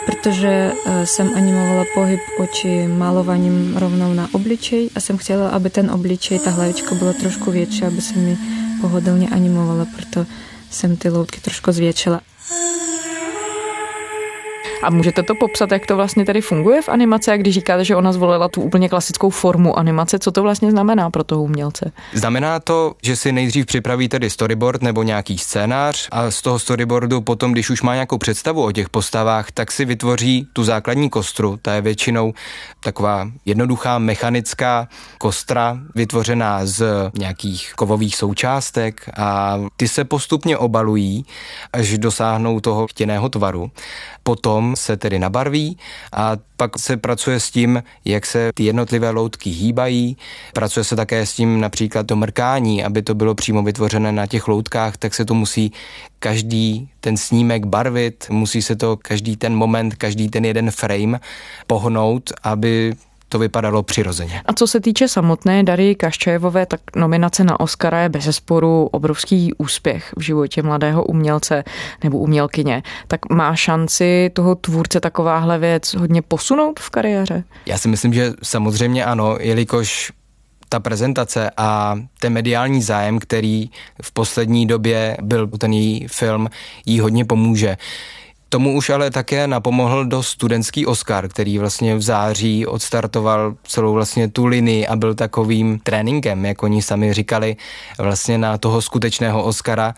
protože 0.09 0.73
jsem 1.05 1.37
animovala 1.37 1.85
pohyb 1.95 2.21
oči 2.39 2.89
malovaním 2.89 3.77
rovnou 3.77 4.13
na 4.13 4.29
obličej 4.33 4.91
a 4.95 5.01
jsem 5.01 5.19
chtěla, 5.19 5.49
aby 5.49 5.71
ten 5.71 5.91
obličej, 5.91 6.39
ta 6.39 6.51
hlavička 6.51 6.95
byla 6.95 7.13
trošku 7.13 7.51
větší, 7.51 7.85
aby 7.85 8.01
se 8.01 8.17
mi 8.19 8.39
pohodlně 8.81 9.29
animovala, 9.29 9.87
proto 9.97 10.27
jsem 10.71 10.97
ty 10.97 11.09
loutky 11.09 11.41
trošku 11.41 11.73
zvětšila. 11.73 12.21
A 14.83 14.91
můžete 14.91 15.23
to 15.23 15.35
popsat, 15.35 15.73
jak 15.73 15.87
to 15.87 15.97
vlastně 15.97 16.25
tady 16.25 16.41
funguje 16.41 16.83
v 16.83 16.89
animaci, 16.89 17.31
když 17.37 17.55
říkáte, 17.55 17.85
že 17.85 17.97
ona 17.97 18.13
zvolila 18.13 18.49
tu 18.49 18.63
úplně 18.63 18.89
klasickou 18.89 19.31
formu 19.31 19.79
animace, 19.79 20.19
co 20.19 20.33
to 20.33 20.43
vlastně 20.43 20.71
znamená 20.71 21.11
pro 21.11 21.25
toho 21.25 21.43
umělce? 21.43 21.93
Znamená 22.13 22.61
to, 22.61 22.95
že 23.03 23.17
si 23.17 23.33
nejdřív 23.33 23.67
připraví 23.67 24.09
tedy 24.09 24.31
storyboard 24.31 24.83
nebo 24.83 25.03
nějaký 25.03 25.39
scénář 25.39 26.09
a 26.11 26.31
z 26.31 26.43
toho 26.43 26.59
storyboardu 26.59 27.21
potom, 27.21 27.53
když 27.53 27.71
už 27.71 27.83
má 27.83 27.95
nějakou 27.95 28.19
představu 28.19 28.65
o 28.65 28.73
těch 28.73 28.89
postavách, 28.89 29.51
tak 29.51 29.73
si 29.73 29.85
vytvoří 29.85 30.49
tu 30.53 30.65
základní 30.65 31.11
kostru. 31.11 31.59
Ta 31.63 31.75
je 31.75 31.81
většinou 31.81 32.35
taková 32.81 33.29
jednoduchá 33.45 33.99
mechanická 33.99 34.89
kostra, 35.19 35.79
vytvořená 35.95 36.67
z 36.67 37.11
nějakých 37.19 37.73
kovových 37.77 38.17
součástek 38.17 39.11
a 39.17 39.59
ty 39.77 39.89
se 39.89 40.05
postupně 40.05 40.59
obalují, 40.59 41.25
až 41.73 41.99
dosáhnou 41.99 42.61
toho 42.61 42.87
chtěného 42.87 43.29
tvaru. 43.29 43.71
Potom 44.23 44.68
se 44.77 44.97
tedy 44.97 45.19
nabarví 45.19 45.79
a 46.13 46.33
pak 46.57 46.79
se 46.79 46.97
pracuje 46.97 47.41
s 47.41 47.51
tím, 47.51 47.83
jak 48.05 48.27
se 48.27 48.51
ty 48.55 48.65
jednotlivé 48.65 49.11
loutky 49.11 49.51
hýbají. 49.51 50.17
Pracuje 50.53 50.85
se 50.85 50.97
také 50.97 51.27
s 51.27 51.35
tím 51.35 51.61
například 51.61 52.07
to 52.07 52.17
mrkání, 52.17 52.85
aby 52.85 53.03
to 53.03 53.15
bylo 53.15 53.35
přímo 53.35 53.63
vytvořené 53.63 54.13
na 54.13 54.27
těch 54.27 54.49
loutkách, 54.49 54.97
tak 54.97 55.15
se 55.15 55.25
to 55.25 55.35
musí 55.35 55.73
každý 56.19 56.89
ten 57.01 57.17
snímek 57.17 57.67
barvit, 57.67 58.27
musí 58.31 58.63
se 58.63 58.77
to 58.77 58.97
každý 58.97 59.37
ten 59.37 59.55
moment, 59.55 59.95
každý 59.95 60.29
ten 60.29 60.45
jeden 60.45 60.71
frame 60.71 61.21
pohnout, 61.67 62.33
aby 62.43 62.95
to 63.29 63.39
vypadalo 63.39 63.83
přirozeně. 63.83 64.43
A 64.47 64.53
co 64.53 64.67
se 64.67 64.81
týče 64.81 65.09
samotné 65.09 65.63
Dary 65.63 65.95
Kaščajevové, 65.95 66.67
tak 66.67 66.81
nominace 66.97 67.45
na 67.45 67.61
Oscara 67.61 68.01
je 68.01 68.09
bez 68.09 68.37
sporu 68.37 68.89
obrovský 68.93 69.55
úspěch 69.59 70.13
v 70.17 70.23
životě 70.23 70.63
mladého 70.63 71.05
umělce 71.05 71.65
nebo 72.05 72.19
umělkyně. 72.19 72.83
Tak 73.07 73.31
má 73.31 73.57
šanci 73.57 74.31
toho 74.33 74.55
tvůrce 74.55 75.01
takováhle 75.01 75.59
věc 75.59 75.95
hodně 75.95 76.23
posunout 76.23 76.81
v 76.81 76.91
kariéře? 76.91 77.45
Já 77.67 77.79
si 77.79 77.89
myslím, 77.89 78.13
že 78.13 78.33
samozřejmě 78.43 79.05
ano, 79.05 79.37
jelikož 79.41 80.13
ta 80.69 80.81
prezentace 80.81 81.51
a 81.57 81.99
ten 82.21 82.33
mediální 82.33 82.83
zájem, 82.83 83.19
který 83.19 83.71
v 84.03 84.13
poslední 84.13 84.67
době 84.67 85.17
byl 85.23 85.47
ten 85.47 85.73
její 85.73 86.09
film, 86.09 86.49
jí 86.87 87.01
hodně 87.01 87.25
pomůže. 87.25 87.77
Tomu 88.49 88.77
už 88.77 88.91
ale 88.91 89.11
také 89.11 89.47
napomohl 89.47 90.05
do 90.05 90.23
studentský 90.23 90.87
Oscar, 90.87 91.29
který 91.29 91.59
vlastně 91.59 91.97
v 91.97 92.03
září 92.03 92.67
odstartoval 92.67 93.55
celou 93.63 93.93
vlastně 93.93 94.29
tu 94.29 94.47
linii 94.47 94.87
a 94.87 94.97
byl 94.97 95.15
takovým 95.15 95.79
tréninkem, 95.79 96.45
jak 96.45 96.63
oni 96.63 96.83
sami 96.83 97.13
říkali, 97.13 97.57
vlastně 97.99 98.39
na 98.39 98.59
toho 98.59 98.83
skutečného 98.83 99.45
Oscara. 99.45 99.95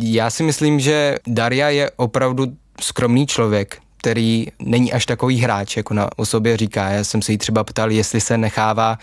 Já 0.00 0.30
si 0.30 0.42
myslím, 0.42 0.80
že 0.80 1.16
Daria 1.26 1.68
je 1.68 1.90
opravdu 1.96 2.46
skromný 2.80 3.26
člověk, 3.26 3.78
který 4.06 4.46
není 4.58 4.92
až 4.92 5.06
takový 5.06 5.40
hráč, 5.40 5.76
jako 5.76 5.94
na 5.94 6.08
o 6.16 6.26
sobě 6.26 6.56
říká. 6.56 6.88
Já 6.88 7.04
jsem 7.04 7.22
se 7.22 7.32
jí 7.32 7.38
třeba 7.38 7.64
ptal, 7.64 7.90
jestli 7.90 8.20
se 8.20 8.38
nechává 8.38 8.98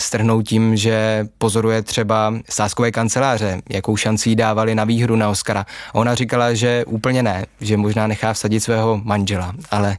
strhnout 0.00 0.48
tím, 0.48 0.76
že 0.76 1.26
pozoruje 1.38 1.82
třeba 1.82 2.34
sáskové 2.50 2.90
kanceláře, 2.90 3.62
jakou 3.70 3.96
šanci 3.96 4.28
jí 4.28 4.36
dávali 4.36 4.74
na 4.74 4.84
výhru 4.84 5.16
na 5.16 5.30
Oscara. 5.30 5.66
A 5.88 5.94
ona 5.94 6.14
říkala, 6.14 6.54
že 6.54 6.84
úplně 6.84 7.22
ne, 7.22 7.46
že 7.60 7.76
možná 7.76 8.06
nechá 8.06 8.32
vsadit 8.32 8.60
svého 8.60 9.00
manžela, 9.04 9.52
ale 9.70 9.96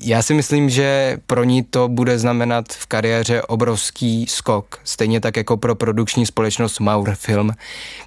já 0.00 0.22
si 0.22 0.34
myslím, 0.34 0.70
že 0.70 1.18
pro 1.26 1.44
ní 1.44 1.62
to 1.62 1.88
bude 1.88 2.18
znamenat 2.18 2.64
v 2.68 2.86
kariéře 2.86 3.42
obrovský 3.42 4.26
skok, 4.28 4.80
stejně 4.84 5.20
tak 5.20 5.36
jako 5.36 5.56
pro 5.56 5.74
produkční 5.74 6.26
společnost 6.26 6.80
Maur 6.80 7.14
Film, 7.14 7.52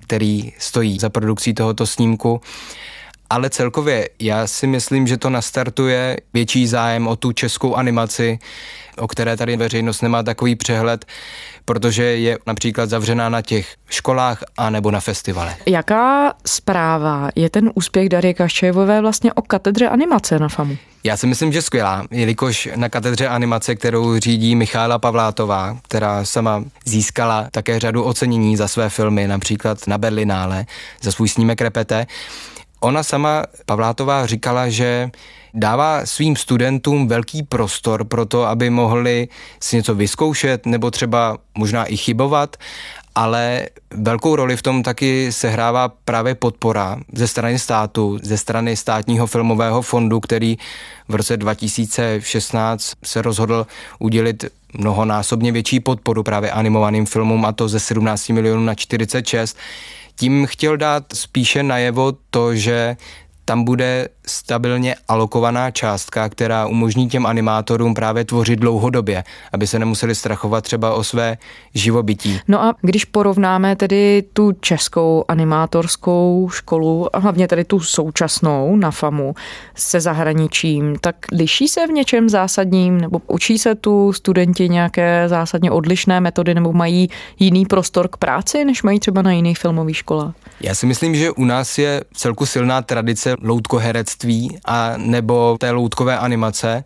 který 0.04 0.54
stojí 0.58 1.00
za 1.00 1.10
produkcí 1.10 1.54
tohoto 1.54 1.88
snímku 1.88 2.42
ale 3.30 3.50
celkově 3.50 4.10
já 4.20 4.48
si 4.48 4.68
myslím, 4.68 5.08
že 5.08 5.18
to 5.18 5.30
nastartuje 5.30 6.18
větší 6.34 6.68
zájem 6.68 7.08
o 7.08 7.16
tu 7.16 7.32
českou 7.32 7.76
animaci, 7.76 8.40
o 8.98 9.08
které 9.08 9.38
tady 9.38 9.58
veřejnost 9.58 10.02
nemá 10.02 10.24
takový 10.24 10.56
přehled, 10.56 11.06
protože 11.66 12.04
je 12.04 12.38
například 12.48 12.90
zavřená 12.90 13.30
na 13.30 13.42
těch 13.42 13.76
školách 13.90 14.44
a 14.58 14.70
nebo 14.70 14.92
na 14.92 15.00
festivale. 15.00 15.56
Jaká 15.66 16.34
zpráva 16.46 17.30
je 17.36 17.50
ten 17.50 17.72
úspěch 17.76 18.10
Darie 18.10 18.34
Kaščejevové 18.34 19.02
vlastně 19.02 19.34
o 19.34 19.42
katedře 19.42 19.90
animace 19.90 20.40
na 20.40 20.50
FAMu? 20.50 20.78
Já 21.04 21.18
si 21.18 21.28
myslím, 21.28 21.54
že 21.54 21.62
skvělá, 21.62 22.04
jelikož 22.12 22.70
na 22.76 22.90
katedře 22.90 23.28
animace, 23.28 23.76
kterou 23.76 24.20
řídí 24.20 24.56
Michála 24.56 25.00
Pavlátová, 25.00 25.78
která 25.84 26.26
sama 26.26 26.64
získala 26.86 27.48
také 27.52 27.80
řadu 27.80 28.04
ocenění 28.04 28.58
za 28.58 28.68
své 28.68 28.90
filmy, 28.90 29.28
například 29.28 29.88
na 29.88 29.98
Berlinále, 29.98 30.66
za 31.02 31.12
svůj 31.12 31.30
snímek 31.30 31.62
Repete, 31.62 32.06
Ona 32.80 33.04
sama, 33.04 33.44
Pavlátová, 33.66 34.26
říkala, 34.26 34.70
že 34.70 35.10
dává 35.54 36.06
svým 36.06 36.36
studentům 36.36 37.08
velký 37.08 37.44
prostor 37.44 38.04
pro 38.04 38.26
to, 38.26 38.44
aby 38.44 38.70
mohli 38.70 39.28
si 39.60 39.76
něco 39.76 39.96
vyzkoušet 39.96 40.66
nebo 40.66 40.92
třeba 40.92 41.38
možná 41.56 41.86
i 41.86 41.98
chybovat 41.98 42.58
ale 43.18 43.68
velkou 43.94 44.36
roli 44.36 44.58
v 44.58 44.62
tom 44.62 44.84
taky 44.84 45.32
sehrává 45.32 45.90
právě 46.06 46.36
podpora 46.36 47.00
ze 47.14 47.28
strany 47.28 47.60
státu, 47.60 48.20
ze 48.22 48.38
strany 48.38 48.78
státního 48.78 49.28
filmového 49.28 49.82
fondu, 49.82 50.20
který 50.20 50.58
v 51.08 51.16
roce 51.16 51.38
2016 51.38 52.94
se 53.04 53.22
rozhodl 53.22 53.68
udělit 54.00 54.46
mnohonásobně 54.74 55.52
větší 55.52 55.80
podporu 55.80 56.24
právě 56.24 56.52
animovaným 56.52 57.06
filmům 57.06 57.46
a 57.46 57.52
to 57.52 57.68
ze 57.68 57.80
17 57.80 58.30
milionů 58.30 58.66
na 58.66 58.76
46. 58.76 59.58
Tím 60.20 60.46
chtěl 60.46 60.78
dát 60.78 61.04
spíše 61.14 61.64
najevo 61.64 62.12
to, 62.30 62.56
že 62.56 62.98
tam 63.48 63.64
bude 63.64 64.08
stabilně 64.28 64.96
alokovaná 65.08 65.72
částka, 65.72 66.30
která 66.30 66.68
umožní 66.68 67.10
těm 67.10 67.26
animátorům 67.26 67.94
právě 67.94 68.26
tvořit 68.26 68.60
dlouhodobě, 68.60 69.24
aby 69.54 69.68
se 69.68 69.80
nemuseli 69.80 70.16
strachovat 70.16 70.64
třeba 70.64 70.94
o 70.94 71.04
své 71.04 71.38
živobytí. 71.74 72.40
No 72.48 72.64
a 72.64 72.76
když 72.82 73.06
porovnáme 73.06 73.76
tedy 73.76 74.24
tu 74.34 74.52
českou 74.52 75.26
animátorskou 75.28 76.50
školu, 76.52 77.16
a 77.16 77.20
hlavně 77.20 77.48
tedy 77.48 77.64
tu 77.64 77.80
současnou 77.80 78.76
na 78.76 78.92
FAMu 78.92 79.36
se 79.76 80.02
zahraničím, 80.02 80.96
tak 81.02 81.16
liší 81.32 81.68
se 81.68 81.88
v 81.88 81.92
něčem 81.92 82.30
zásadním, 82.30 83.02
nebo 83.02 83.22
učí 83.28 83.60
se 83.60 83.76
tu 83.76 84.14
studenti 84.14 84.70
nějaké 84.70 85.24
zásadně 85.30 85.72
odlišné 85.72 86.20
metody, 86.20 86.54
nebo 86.54 86.74
mají 86.74 87.10
jiný 87.40 87.66
prostor 87.66 88.08
k 88.08 88.18
práci, 88.18 88.66
než 88.66 88.84
mají 88.84 89.00
třeba 89.00 89.22
na 89.22 89.32
jiných 89.32 89.58
filmových 89.58 89.98
školách? 89.98 90.34
Já 90.62 90.76
si 90.76 90.86
myslím, 90.86 91.16
že 91.16 91.32
u 91.32 91.46
nás 91.46 91.78
je 91.78 92.02
celku 92.14 92.46
silná 92.46 92.82
tradice 92.82 93.37
loutkoherectví 93.42 94.58
a 94.66 94.94
nebo 94.98 95.58
té 95.60 95.72
loutkové 95.72 96.18
animace, 96.18 96.84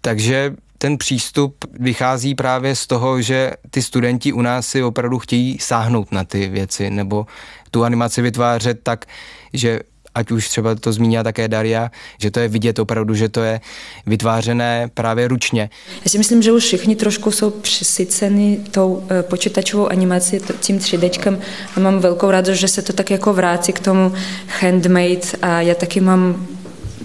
takže 0.00 0.54
ten 0.78 0.98
přístup 0.98 1.64
vychází 1.72 2.34
právě 2.34 2.76
z 2.76 2.86
toho, 2.86 3.22
že 3.22 3.52
ty 3.70 3.82
studenti 3.82 4.32
u 4.32 4.40
nás 4.40 4.66
si 4.66 4.82
opravdu 4.82 5.18
chtějí 5.18 5.58
sáhnout 5.58 6.12
na 6.12 6.24
ty 6.24 6.48
věci 6.48 6.90
nebo 6.90 7.26
tu 7.70 7.84
animaci 7.84 8.22
vytvářet 8.22 8.82
tak, 8.82 9.04
že 9.52 9.80
ať 10.14 10.30
už 10.30 10.48
třeba 10.48 10.74
to 10.74 10.92
zmínila 10.92 11.22
také 11.22 11.48
Daria, 11.48 11.90
že 12.18 12.30
to 12.30 12.40
je 12.40 12.48
vidět 12.48 12.78
opravdu, 12.78 13.14
že 13.14 13.28
to 13.28 13.42
je 13.42 13.60
vytvářené 14.06 14.90
právě 14.94 15.28
ručně. 15.28 15.70
Já 16.04 16.10
si 16.10 16.18
myslím, 16.18 16.42
že 16.42 16.52
už 16.52 16.64
všichni 16.64 16.96
trošku 16.96 17.30
jsou 17.30 17.50
přisyceni 17.50 18.60
tou 18.70 19.02
eh, 19.10 19.22
počítačovou 19.22 19.88
animací, 19.88 20.38
tím 20.60 20.78
3D 20.78 21.38
a 21.76 21.80
mám 21.80 21.98
velkou 21.98 22.30
radost, 22.30 22.58
že 22.58 22.68
se 22.68 22.82
to 22.82 22.92
tak 22.92 23.10
jako 23.10 23.32
vrátí 23.32 23.72
k 23.72 23.80
tomu 23.80 24.12
handmade. 24.60 25.28
A 25.42 25.60
já 25.60 25.74
taky 25.74 26.00
mám 26.00 26.46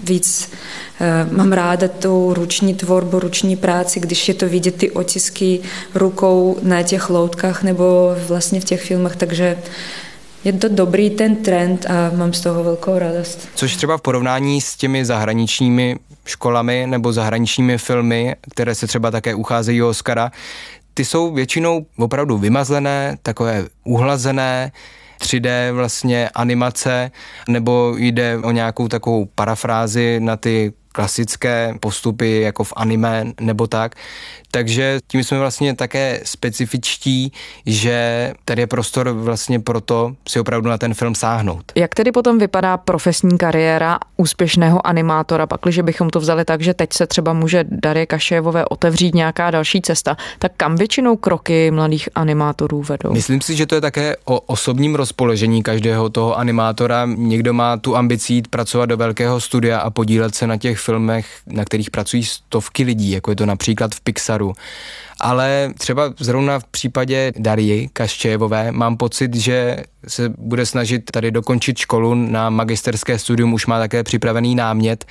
víc 0.04 0.50
eh, 1.00 1.26
mám 1.30 1.52
ráda 1.52 1.88
tu 1.88 2.34
ruční 2.34 2.74
tvorbu, 2.74 3.18
ruční 3.18 3.56
práci, 3.56 4.00
když 4.00 4.28
je 4.28 4.34
to 4.34 4.48
vidět 4.48 4.74
ty 4.74 4.90
otisky 4.90 5.60
rukou 5.94 6.58
na 6.62 6.82
těch 6.82 7.10
loutkách 7.10 7.62
nebo 7.62 8.16
vlastně 8.28 8.60
v 8.60 8.64
těch 8.64 8.82
filmech, 8.82 9.16
takže 9.16 9.56
je 10.44 10.52
to 10.52 10.68
dobrý 10.68 11.10
ten 11.10 11.36
trend 11.36 11.86
a 11.86 12.10
mám 12.16 12.32
z 12.32 12.40
toho 12.40 12.64
velkou 12.64 12.98
radost. 12.98 13.48
Což 13.54 13.76
třeba 13.76 13.96
v 13.96 14.02
porovnání 14.02 14.60
s 14.60 14.76
těmi 14.76 15.04
zahraničními 15.04 15.96
školami 16.24 16.86
nebo 16.86 17.12
zahraničními 17.12 17.78
filmy, 17.78 18.36
které 18.50 18.74
se 18.74 18.86
třeba 18.86 19.10
také 19.10 19.34
ucházejí 19.34 19.82
o 19.82 19.88
Oscara, 19.88 20.32
ty 20.94 21.04
jsou 21.04 21.32
většinou 21.32 21.86
opravdu 21.98 22.38
vymazlené, 22.38 23.16
takové 23.22 23.64
uhlazené, 23.84 24.72
3D 25.20 25.72
vlastně 25.72 26.28
animace, 26.28 27.10
nebo 27.48 27.94
jde 27.98 28.38
o 28.38 28.50
nějakou 28.50 28.88
takovou 28.88 29.24
parafrázi 29.34 30.20
na 30.20 30.36
ty 30.36 30.72
klasické 30.92 31.74
postupy 31.80 32.40
jako 32.40 32.64
v 32.64 32.72
anime 32.76 33.32
nebo 33.40 33.66
tak. 33.66 33.94
Takže 34.50 35.00
tím 35.06 35.24
jsme 35.24 35.38
vlastně 35.38 35.74
také 35.74 36.20
specifičtí, 36.24 37.32
že 37.66 38.32
tady 38.44 38.62
je 38.62 38.66
prostor 38.66 39.10
vlastně 39.10 39.60
pro 39.60 39.80
to 39.80 40.12
si 40.28 40.40
opravdu 40.40 40.70
na 40.70 40.78
ten 40.78 40.94
film 40.94 41.14
sáhnout. 41.14 41.72
Jak 41.74 41.94
tedy 41.94 42.12
potom 42.12 42.38
vypadá 42.38 42.76
profesní 42.76 43.38
kariéra 43.38 43.98
úspěšného 44.16 44.86
animátora, 44.86 45.46
pakliže 45.46 45.82
bychom 45.82 46.10
to 46.10 46.20
vzali 46.20 46.44
tak, 46.44 46.60
že 46.60 46.74
teď 46.74 46.92
se 46.92 47.06
třeba 47.06 47.32
může 47.32 47.64
Darie 47.68 48.06
Kašévové 48.06 48.64
otevřít 48.64 49.14
nějaká 49.14 49.50
další 49.50 49.82
cesta, 49.82 50.16
tak 50.38 50.52
kam 50.56 50.76
většinou 50.76 51.16
kroky 51.16 51.70
mladých 51.70 52.08
animátorů 52.14 52.82
vedou? 52.82 53.12
Myslím 53.12 53.40
si, 53.40 53.56
že 53.56 53.66
to 53.66 53.74
je 53.74 53.80
také 53.80 54.16
o 54.24 54.40
osobním 54.40 54.94
rozpoložení 54.94 55.62
každého 55.62 56.10
toho 56.10 56.38
animátora. 56.38 57.06
Někdo 57.16 57.52
má 57.52 57.76
tu 57.76 57.96
ambicí 57.96 58.34
jít 58.34 58.48
pracovat 58.48 58.86
do 58.86 58.96
velkého 58.96 59.40
studia 59.40 59.78
a 59.78 59.90
podílet 59.90 60.34
se 60.34 60.46
na 60.46 60.56
těch 60.56 60.79
filmech, 60.80 61.26
na 61.46 61.64
kterých 61.64 61.90
pracují 61.90 62.24
stovky 62.24 62.82
lidí, 62.82 63.10
jako 63.10 63.30
je 63.30 63.36
to 63.36 63.46
například 63.46 63.94
v 63.94 64.00
Pixaru 64.00 64.52
ale 65.20 65.70
třeba 65.78 66.12
zrovna 66.18 66.58
v 66.58 66.64
případě 66.64 67.32
Darii 67.38 67.88
Kaščejevové 67.92 68.72
mám 68.72 68.96
pocit, 68.96 69.34
že 69.34 69.76
se 70.08 70.32
bude 70.38 70.66
snažit 70.66 71.10
tady 71.12 71.30
dokončit 71.30 71.78
školu 71.78 72.14
na 72.14 72.50
magisterské 72.50 73.18
studium, 73.18 73.52
už 73.52 73.66
má 73.66 73.78
také 73.78 74.02
připravený 74.02 74.54
námět, 74.54 75.04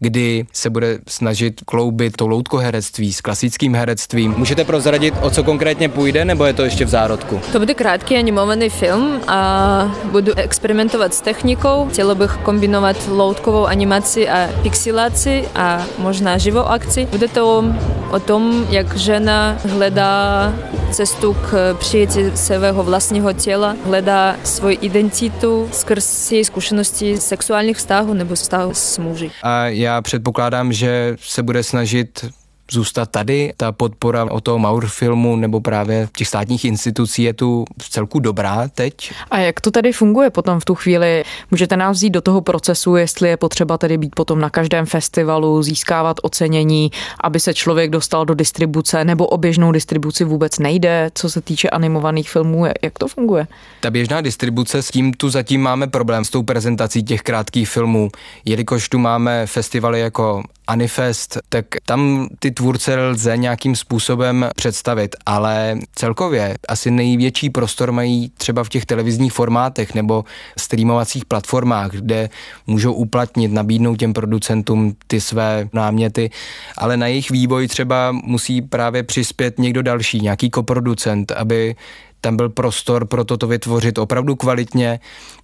kdy 0.00 0.46
se 0.52 0.70
bude 0.70 0.98
snažit 1.08 1.60
kloubit 1.64 2.16
to 2.16 2.26
loutkoherectví 2.26 3.12
s 3.12 3.20
klasickým 3.20 3.74
herectvím. 3.74 4.34
Můžete 4.36 4.64
prozradit, 4.64 5.14
o 5.20 5.30
co 5.30 5.44
konkrétně 5.44 5.88
půjde, 5.88 6.24
nebo 6.24 6.44
je 6.44 6.52
to 6.52 6.64
ještě 6.64 6.84
v 6.84 6.88
zárodku? 6.88 7.40
To 7.52 7.58
bude 7.58 7.74
krátký 7.74 8.16
animovaný 8.16 8.70
film 8.70 9.20
a 9.26 9.96
budu 10.04 10.34
experimentovat 10.34 11.14
s 11.14 11.20
technikou. 11.20 11.88
Chtěla 11.92 12.14
bych 12.14 12.30
kombinovat 12.42 12.96
loutkovou 13.08 13.66
animaci 13.66 14.28
a 14.28 14.48
pixilaci 14.62 15.44
a 15.54 15.86
možná 15.98 16.38
živou 16.38 16.68
akci. 16.68 17.06
Bude 17.06 17.28
to 17.28 17.64
o 18.10 18.20
tom, 18.20 18.66
jak 18.70 18.96
žena 18.96 19.45
hledá 19.52 20.52
cestu 20.90 21.36
k 21.50 21.74
přijetí 21.78 22.20
svého 22.34 22.82
vlastního 22.82 23.32
těla, 23.32 23.76
hledá 23.84 24.36
svoji 24.44 24.76
identitu 24.76 25.68
skrz 25.72 26.32
její 26.32 26.44
zkušenosti 26.44 27.20
sexuálních 27.20 27.76
vztahů 27.76 28.14
nebo 28.14 28.34
vztahů 28.34 28.74
s 28.74 28.98
muži. 28.98 29.30
A 29.42 29.66
já 29.66 30.02
předpokládám, 30.02 30.72
že 30.72 31.16
se 31.20 31.42
bude 31.42 31.62
snažit 31.62 32.24
zůstat 32.70 33.10
tady. 33.10 33.52
Ta 33.56 33.72
podpora 33.72 34.24
o 34.24 34.40
toho 34.40 34.58
Maur 34.58 34.86
filmu 34.86 35.36
nebo 35.36 35.60
právě 35.60 36.08
těch 36.16 36.28
státních 36.28 36.64
institucí 36.64 37.22
je 37.22 37.32
tu 37.32 37.64
v 37.82 37.90
celku 37.90 38.18
dobrá 38.18 38.68
teď. 38.68 39.12
A 39.30 39.38
jak 39.38 39.60
to 39.60 39.70
tady 39.70 39.92
funguje 39.92 40.30
potom 40.30 40.60
v 40.60 40.64
tu 40.64 40.74
chvíli? 40.74 41.24
Můžete 41.50 41.76
nás 41.76 41.96
vzít 41.96 42.10
do 42.10 42.20
toho 42.20 42.40
procesu, 42.40 42.96
jestli 42.96 43.28
je 43.28 43.36
potřeba 43.36 43.78
tedy 43.78 43.98
být 43.98 44.14
potom 44.14 44.40
na 44.40 44.50
každém 44.50 44.86
festivalu, 44.86 45.62
získávat 45.62 46.16
ocenění, 46.22 46.90
aby 47.20 47.40
se 47.40 47.54
člověk 47.54 47.90
dostal 47.90 48.24
do 48.24 48.34
distribuce, 48.34 49.04
nebo 49.04 49.26
o 49.26 49.38
běžnou 49.38 49.72
distribuci 49.72 50.24
vůbec 50.24 50.58
nejde, 50.58 51.10
co 51.14 51.30
se 51.30 51.40
týče 51.40 51.70
animovaných 51.70 52.30
filmů, 52.30 52.66
jak 52.82 52.98
to 52.98 53.08
funguje? 53.08 53.46
Ta 53.80 53.90
běžná 53.90 54.20
distribuce, 54.20 54.82
s 54.82 54.90
tím 54.90 55.12
tu 55.12 55.30
zatím 55.30 55.62
máme 55.62 55.86
problém 55.86 56.24
s 56.24 56.30
tou 56.30 56.42
prezentací 56.42 57.02
těch 57.02 57.22
krátkých 57.22 57.68
filmů, 57.68 58.10
jelikož 58.44 58.88
tu 58.88 58.98
máme 58.98 59.46
festivaly 59.46 60.00
jako 60.00 60.42
Anifest, 60.66 61.38
tak 61.48 61.66
tam 61.86 62.28
ty 62.38 62.50
tvůrce 62.50 62.96
lze 62.96 63.36
nějakým 63.36 63.76
způsobem 63.76 64.48
představit, 64.56 65.16
ale 65.26 65.78
celkově 65.94 66.56
asi 66.68 66.90
největší 66.90 67.50
prostor 67.50 67.92
mají 67.92 68.30
třeba 68.38 68.64
v 68.64 68.68
těch 68.68 68.86
televizních 68.86 69.32
formátech 69.32 69.94
nebo 69.94 70.24
streamovacích 70.58 71.24
platformách, 71.24 71.90
kde 71.90 72.28
můžou 72.66 72.92
uplatnit, 72.92 73.52
nabídnout 73.52 73.96
těm 73.96 74.12
producentům 74.12 74.96
ty 75.06 75.20
své 75.20 75.68
náměty, 75.72 76.30
ale 76.78 76.96
na 76.96 77.06
jejich 77.06 77.30
vývoj 77.30 77.68
třeba 77.68 78.12
musí 78.12 78.62
právě 78.62 79.02
přispět 79.02 79.58
někdo 79.58 79.82
další, 79.82 80.20
nějaký 80.20 80.50
koproducent, 80.50 81.32
aby 81.32 81.76
tam 82.20 82.36
byl 82.36 82.48
prostor 82.48 83.06
pro 83.06 83.24
toto 83.24 83.46
vytvořit 83.46 83.98
opravdu 83.98 84.36
kvalitně 84.36 85.00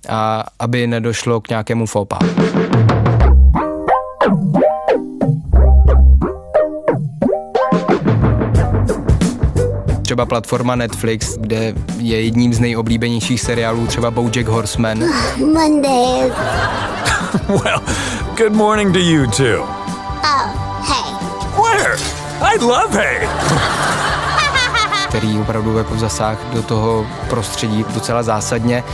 a 0.09 0.45
aby 0.59 0.87
nedošlo 0.87 1.41
k 1.41 1.49
nějakému 1.49 1.87
fopa. 1.87 2.19
Třeba 10.13 10.27
platforma 10.27 10.77
Netflix, 10.77 11.37
kde 11.37 11.75
je 11.99 12.23
jedním 12.23 12.55
z 12.55 12.61
nejoblíbenějších 12.61 13.41
seriálů 13.41 13.87
třeba 13.87 14.11
BoJack 14.11 14.49
Horseman. 14.49 14.99
Mondays. 15.39 16.33
well, 17.49 17.81
good 18.37 18.53
morning 18.53 18.93
to 18.93 18.99
you 18.99 19.27
too. 19.27 19.63
Oh, 20.23 20.49
hey. 20.83 21.15
Where? 21.63 21.97
I 22.41 22.59
love 22.59 22.99
hey. 22.99 23.29
který 25.09 25.39
opravdu 25.39 25.79
jako 25.79 25.99
zasáh 25.99 26.39
do 26.53 26.63
toho 26.63 27.07
prostředí 27.31 27.85
docela 27.95 28.23
zásadně. 28.23 28.85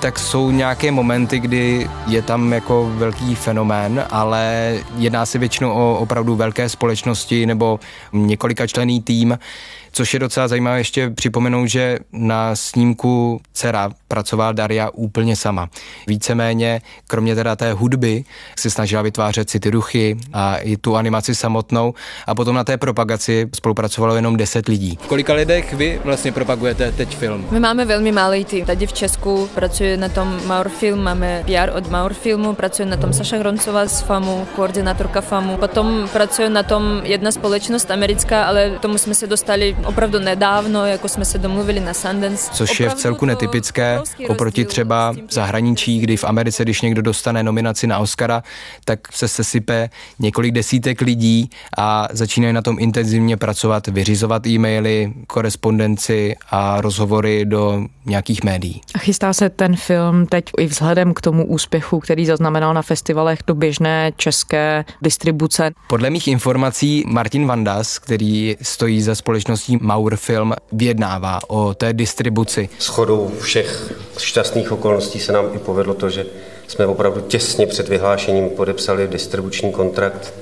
tak 0.00 0.18
jsou 0.18 0.50
nějaké 0.50 0.90
momenty, 0.90 1.38
kdy 1.38 1.90
je 2.06 2.22
tam 2.22 2.52
jako 2.52 2.92
velký 2.94 3.34
fenomén, 3.34 4.04
ale 4.10 4.74
jedná 4.96 5.26
se 5.26 5.38
většinou 5.38 5.72
o 5.72 5.98
opravdu 5.98 6.36
velké 6.36 6.68
společnosti 6.68 7.46
nebo 7.46 7.80
několika 8.12 8.66
člený 8.66 9.02
tým, 9.02 9.38
Což 9.92 10.14
je 10.14 10.20
docela 10.20 10.48
zajímavé 10.48 10.80
ještě 10.80 11.10
připomenout, 11.10 11.66
že 11.66 11.98
na 12.12 12.56
snímku 12.56 13.40
dcera 13.52 13.90
pracovala 14.08 14.52
Daria 14.52 14.90
úplně 14.90 15.36
sama. 15.36 15.68
Víceméně, 16.06 16.80
kromě 17.06 17.34
teda 17.34 17.56
té 17.56 17.72
hudby, 17.72 18.24
si 18.58 18.70
snažila 18.70 19.02
vytvářet 19.02 19.50
si 19.50 19.60
ty 19.60 19.70
ruchy 19.70 20.16
a 20.32 20.56
i 20.56 20.76
tu 20.76 20.96
animaci 20.96 21.34
samotnou 21.34 21.94
a 22.26 22.34
potom 22.34 22.54
na 22.54 22.64
té 22.64 22.76
propagaci 22.76 23.48
spolupracovalo 23.54 24.16
jenom 24.16 24.36
10 24.36 24.68
lidí. 24.68 24.98
V 25.02 25.06
kolika 25.06 25.34
lidech 25.34 25.72
vy 25.72 26.00
vlastně 26.04 26.32
propagujete 26.32 26.92
teď 26.92 27.16
film? 27.16 27.46
My 27.50 27.60
máme 27.60 27.84
velmi 27.84 28.12
malý 28.12 28.44
tým. 28.44 28.64
Tady 28.64 28.86
v 28.86 28.92
Česku 28.92 29.48
pracuje 29.54 29.96
na 29.96 30.08
tom 30.08 30.40
Maur 30.46 30.68
Film, 30.68 31.02
máme 31.02 31.44
PR 31.46 31.76
od 31.76 31.90
Maur 31.90 32.14
Filmu, 32.14 32.54
pracuje 32.54 32.86
na 32.86 32.96
tom 32.96 33.12
Saša 33.12 33.36
Hroncová 33.36 33.86
z 33.86 34.00
FAMu, 34.00 34.46
koordinátorka 34.56 35.20
FAMu. 35.20 35.56
Potom 35.56 36.08
pracuje 36.12 36.50
na 36.50 36.62
tom 36.62 37.00
jedna 37.04 37.32
společnost 37.32 37.90
americká, 37.90 38.44
ale 38.44 38.70
tomu 38.80 38.98
jsme 38.98 39.14
se 39.14 39.26
dostali 39.26 39.76
opravdu 39.84 40.18
nedávno, 40.18 40.86
jako 40.86 41.08
jsme 41.08 41.24
se 41.24 41.38
domluvili 41.38 41.80
na 41.80 41.94
Sundance. 41.94 42.50
Což 42.52 42.80
je 42.80 42.88
v 42.88 42.94
celku 42.94 43.26
netypické 43.26 44.00
oproti 44.28 44.64
třeba 44.64 45.12
v 45.28 45.32
zahraničí, 45.32 46.00
kdy 46.00 46.16
v 46.16 46.24
Americe, 46.24 46.62
když 46.62 46.80
někdo 46.80 47.02
dostane 47.02 47.42
nominaci 47.42 47.86
na 47.86 47.98
Oscara, 47.98 48.42
tak 48.84 49.12
se 49.12 49.28
sesype 49.28 49.90
několik 50.18 50.52
desítek 50.52 51.00
lidí 51.00 51.50
a 51.78 52.08
začínají 52.12 52.54
na 52.54 52.62
tom 52.62 52.76
intenzivně 52.78 53.36
pracovat, 53.36 53.86
vyřizovat 53.86 54.46
e-maily, 54.46 55.12
korespondenci 55.26 56.36
a 56.50 56.80
rozhovory 56.80 57.44
do 57.44 57.86
nějakých 58.06 58.44
médií. 58.44 58.80
A 58.94 58.98
chystá 58.98 59.32
se 59.32 59.50
ten 59.50 59.76
film 59.76 60.26
teď 60.26 60.44
i 60.58 60.66
vzhledem 60.66 61.14
k 61.14 61.20
tomu 61.20 61.46
úspěchu, 61.46 62.00
který 62.00 62.26
zaznamenal 62.26 62.74
na 62.74 62.82
festivalech 62.82 63.38
do 63.46 63.54
běžné 63.54 64.12
české 64.16 64.84
distribuce? 65.02 65.70
Podle 65.88 66.10
mých 66.10 66.28
informací 66.28 67.04
Martin 67.06 67.46
Vandas, 67.46 67.98
který 67.98 68.56
stojí 68.62 69.02
za 69.02 69.14
společností 69.14 69.71
Maur 69.80 70.16
Film, 70.16 70.52
vyjednává 70.72 71.40
o 71.48 71.74
té 71.74 71.92
distribuci. 71.92 72.68
S 72.78 72.86
chodou 72.86 73.30
všech 73.40 73.92
šťastných 74.18 74.72
okolností 74.72 75.20
se 75.20 75.32
nám 75.32 75.44
i 75.54 75.58
povedlo 75.58 75.94
to, 75.94 76.10
že 76.10 76.26
jsme 76.66 76.86
opravdu 76.86 77.20
těsně 77.20 77.66
před 77.66 77.88
vyhlášením 77.88 78.50
podepsali 78.50 79.08
distribuční 79.08 79.72
kontrakt 79.72 80.34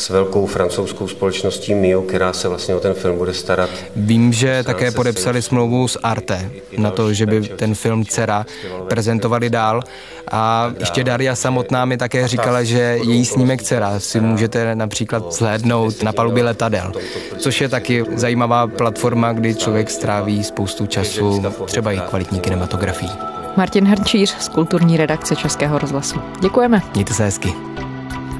s 0.00 0.08
velkou 0.08 0.46
francouzskou 0.46 1.08
společností 1.08 1.74
Mio, 1.74 2.02
která 2.02 2.32
se 2.32 2.48
vlastně 2.48 2.74
o 2.74 2.80
ten 2.80 2.94
film 2.94 3.18
bude 3.18 3.34
starat. 3.34 3.70
Vím, 3.96 4.32
že 4.32 4.62
také 4.62 4.90
podepsali 4.90 5.42
smlouvu 5.42 5.88
s 5.88 5.98
Arte 6.02 6.50
na 6.78 6.90
to, 6.90 7.12
že 7.12 7.26
by 7.26 7.40
ten 7.40 7.74
film 7.74 8.04
Cera 8.04 8.46
prezentovali 8.88 9.50
dál. 9.50 9.82
A 10.30 10.72
ještě 10.78 11.04
Daria 11.04 11.34
samotná 11.34 11.84
mi 11.84 11.96
také 11.96 12.28
říkala, 12.28 12.62
že 12.62 12.98
její 13.02 13.24
snímek 13.24 13.62
Cera 13.62 14.00
si 14.00 14.20
můžete 14.20 14.74
například 14.74 15.32
zhlédnout 15.32 16.02
na 16.02 16.12
palubě 16.12 16.44
letadel, 16.44 16.92
což 17.38 17.60
je 17.60 17.68
taky 17.68 18.04
zajímavá 18.14 18.66
platforma, 18.66 19.32
kdy 19.32 19.54
člověk 19.54 19.90
stráví 19.90 20.44
spoustu 20.44 20.86
času 20.86 21.44
třeba 21.64 21.92
i 21.92 21.98
kvalitní 21.98 22.40
kinematografii. 22.40 23.10
Martin 23.56 23.86
Hrnčíř 23.86 24.36
z 24.38 24.48
kulturní 24.48 24.96
redakce 24.96 25.36
Českého 25.36 25.78
rozhlasu. 25.78 26.20
Děkujeme. 26.40 26.82
Mějte 26.94 27.14
se 27.14 27.24
hezky. 27.24 27.69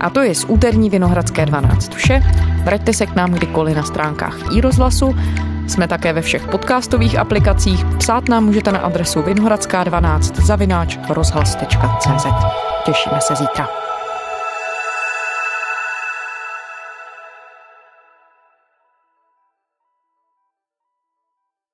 A 0.00 0.10
to 0.10 0.20
je 0.20 0.34
z 0.34 0.44
úterní 0.48 0.90
Vinohradské 0.90 1.46
12 1.46 1.94
vše. 1.94 2.22
Vraťte 2.64 2.92
se 2.92 3.06
k 3.06 3.16
nám 3.16 3.32
kdykoliv 3.32 3.76
na 3.76 3.82
stránkách 3.82 4.36
i 4.56 4.60
rozhlasu. 4.60 5.16
Jsme 5.66 5.88
také 5.88 6.12
ve 6.12 6.22
všech 6.22 6.48
podcastových 6.48 7.18
aplikacích. 7.18 7.84
Psát 7.98 8.28
nám 8.28 8.44
můžete 8.44 8.72
na 8.72 8.78
adresu 8.78 9.20
vinohradská12 9.20 10.44
zavináč 10.44 10.98
rozhlas.cz. 11.08 12.26
Těšíme 12.84 13.20
se 13.20 13.34
zítra. 13.34 13.89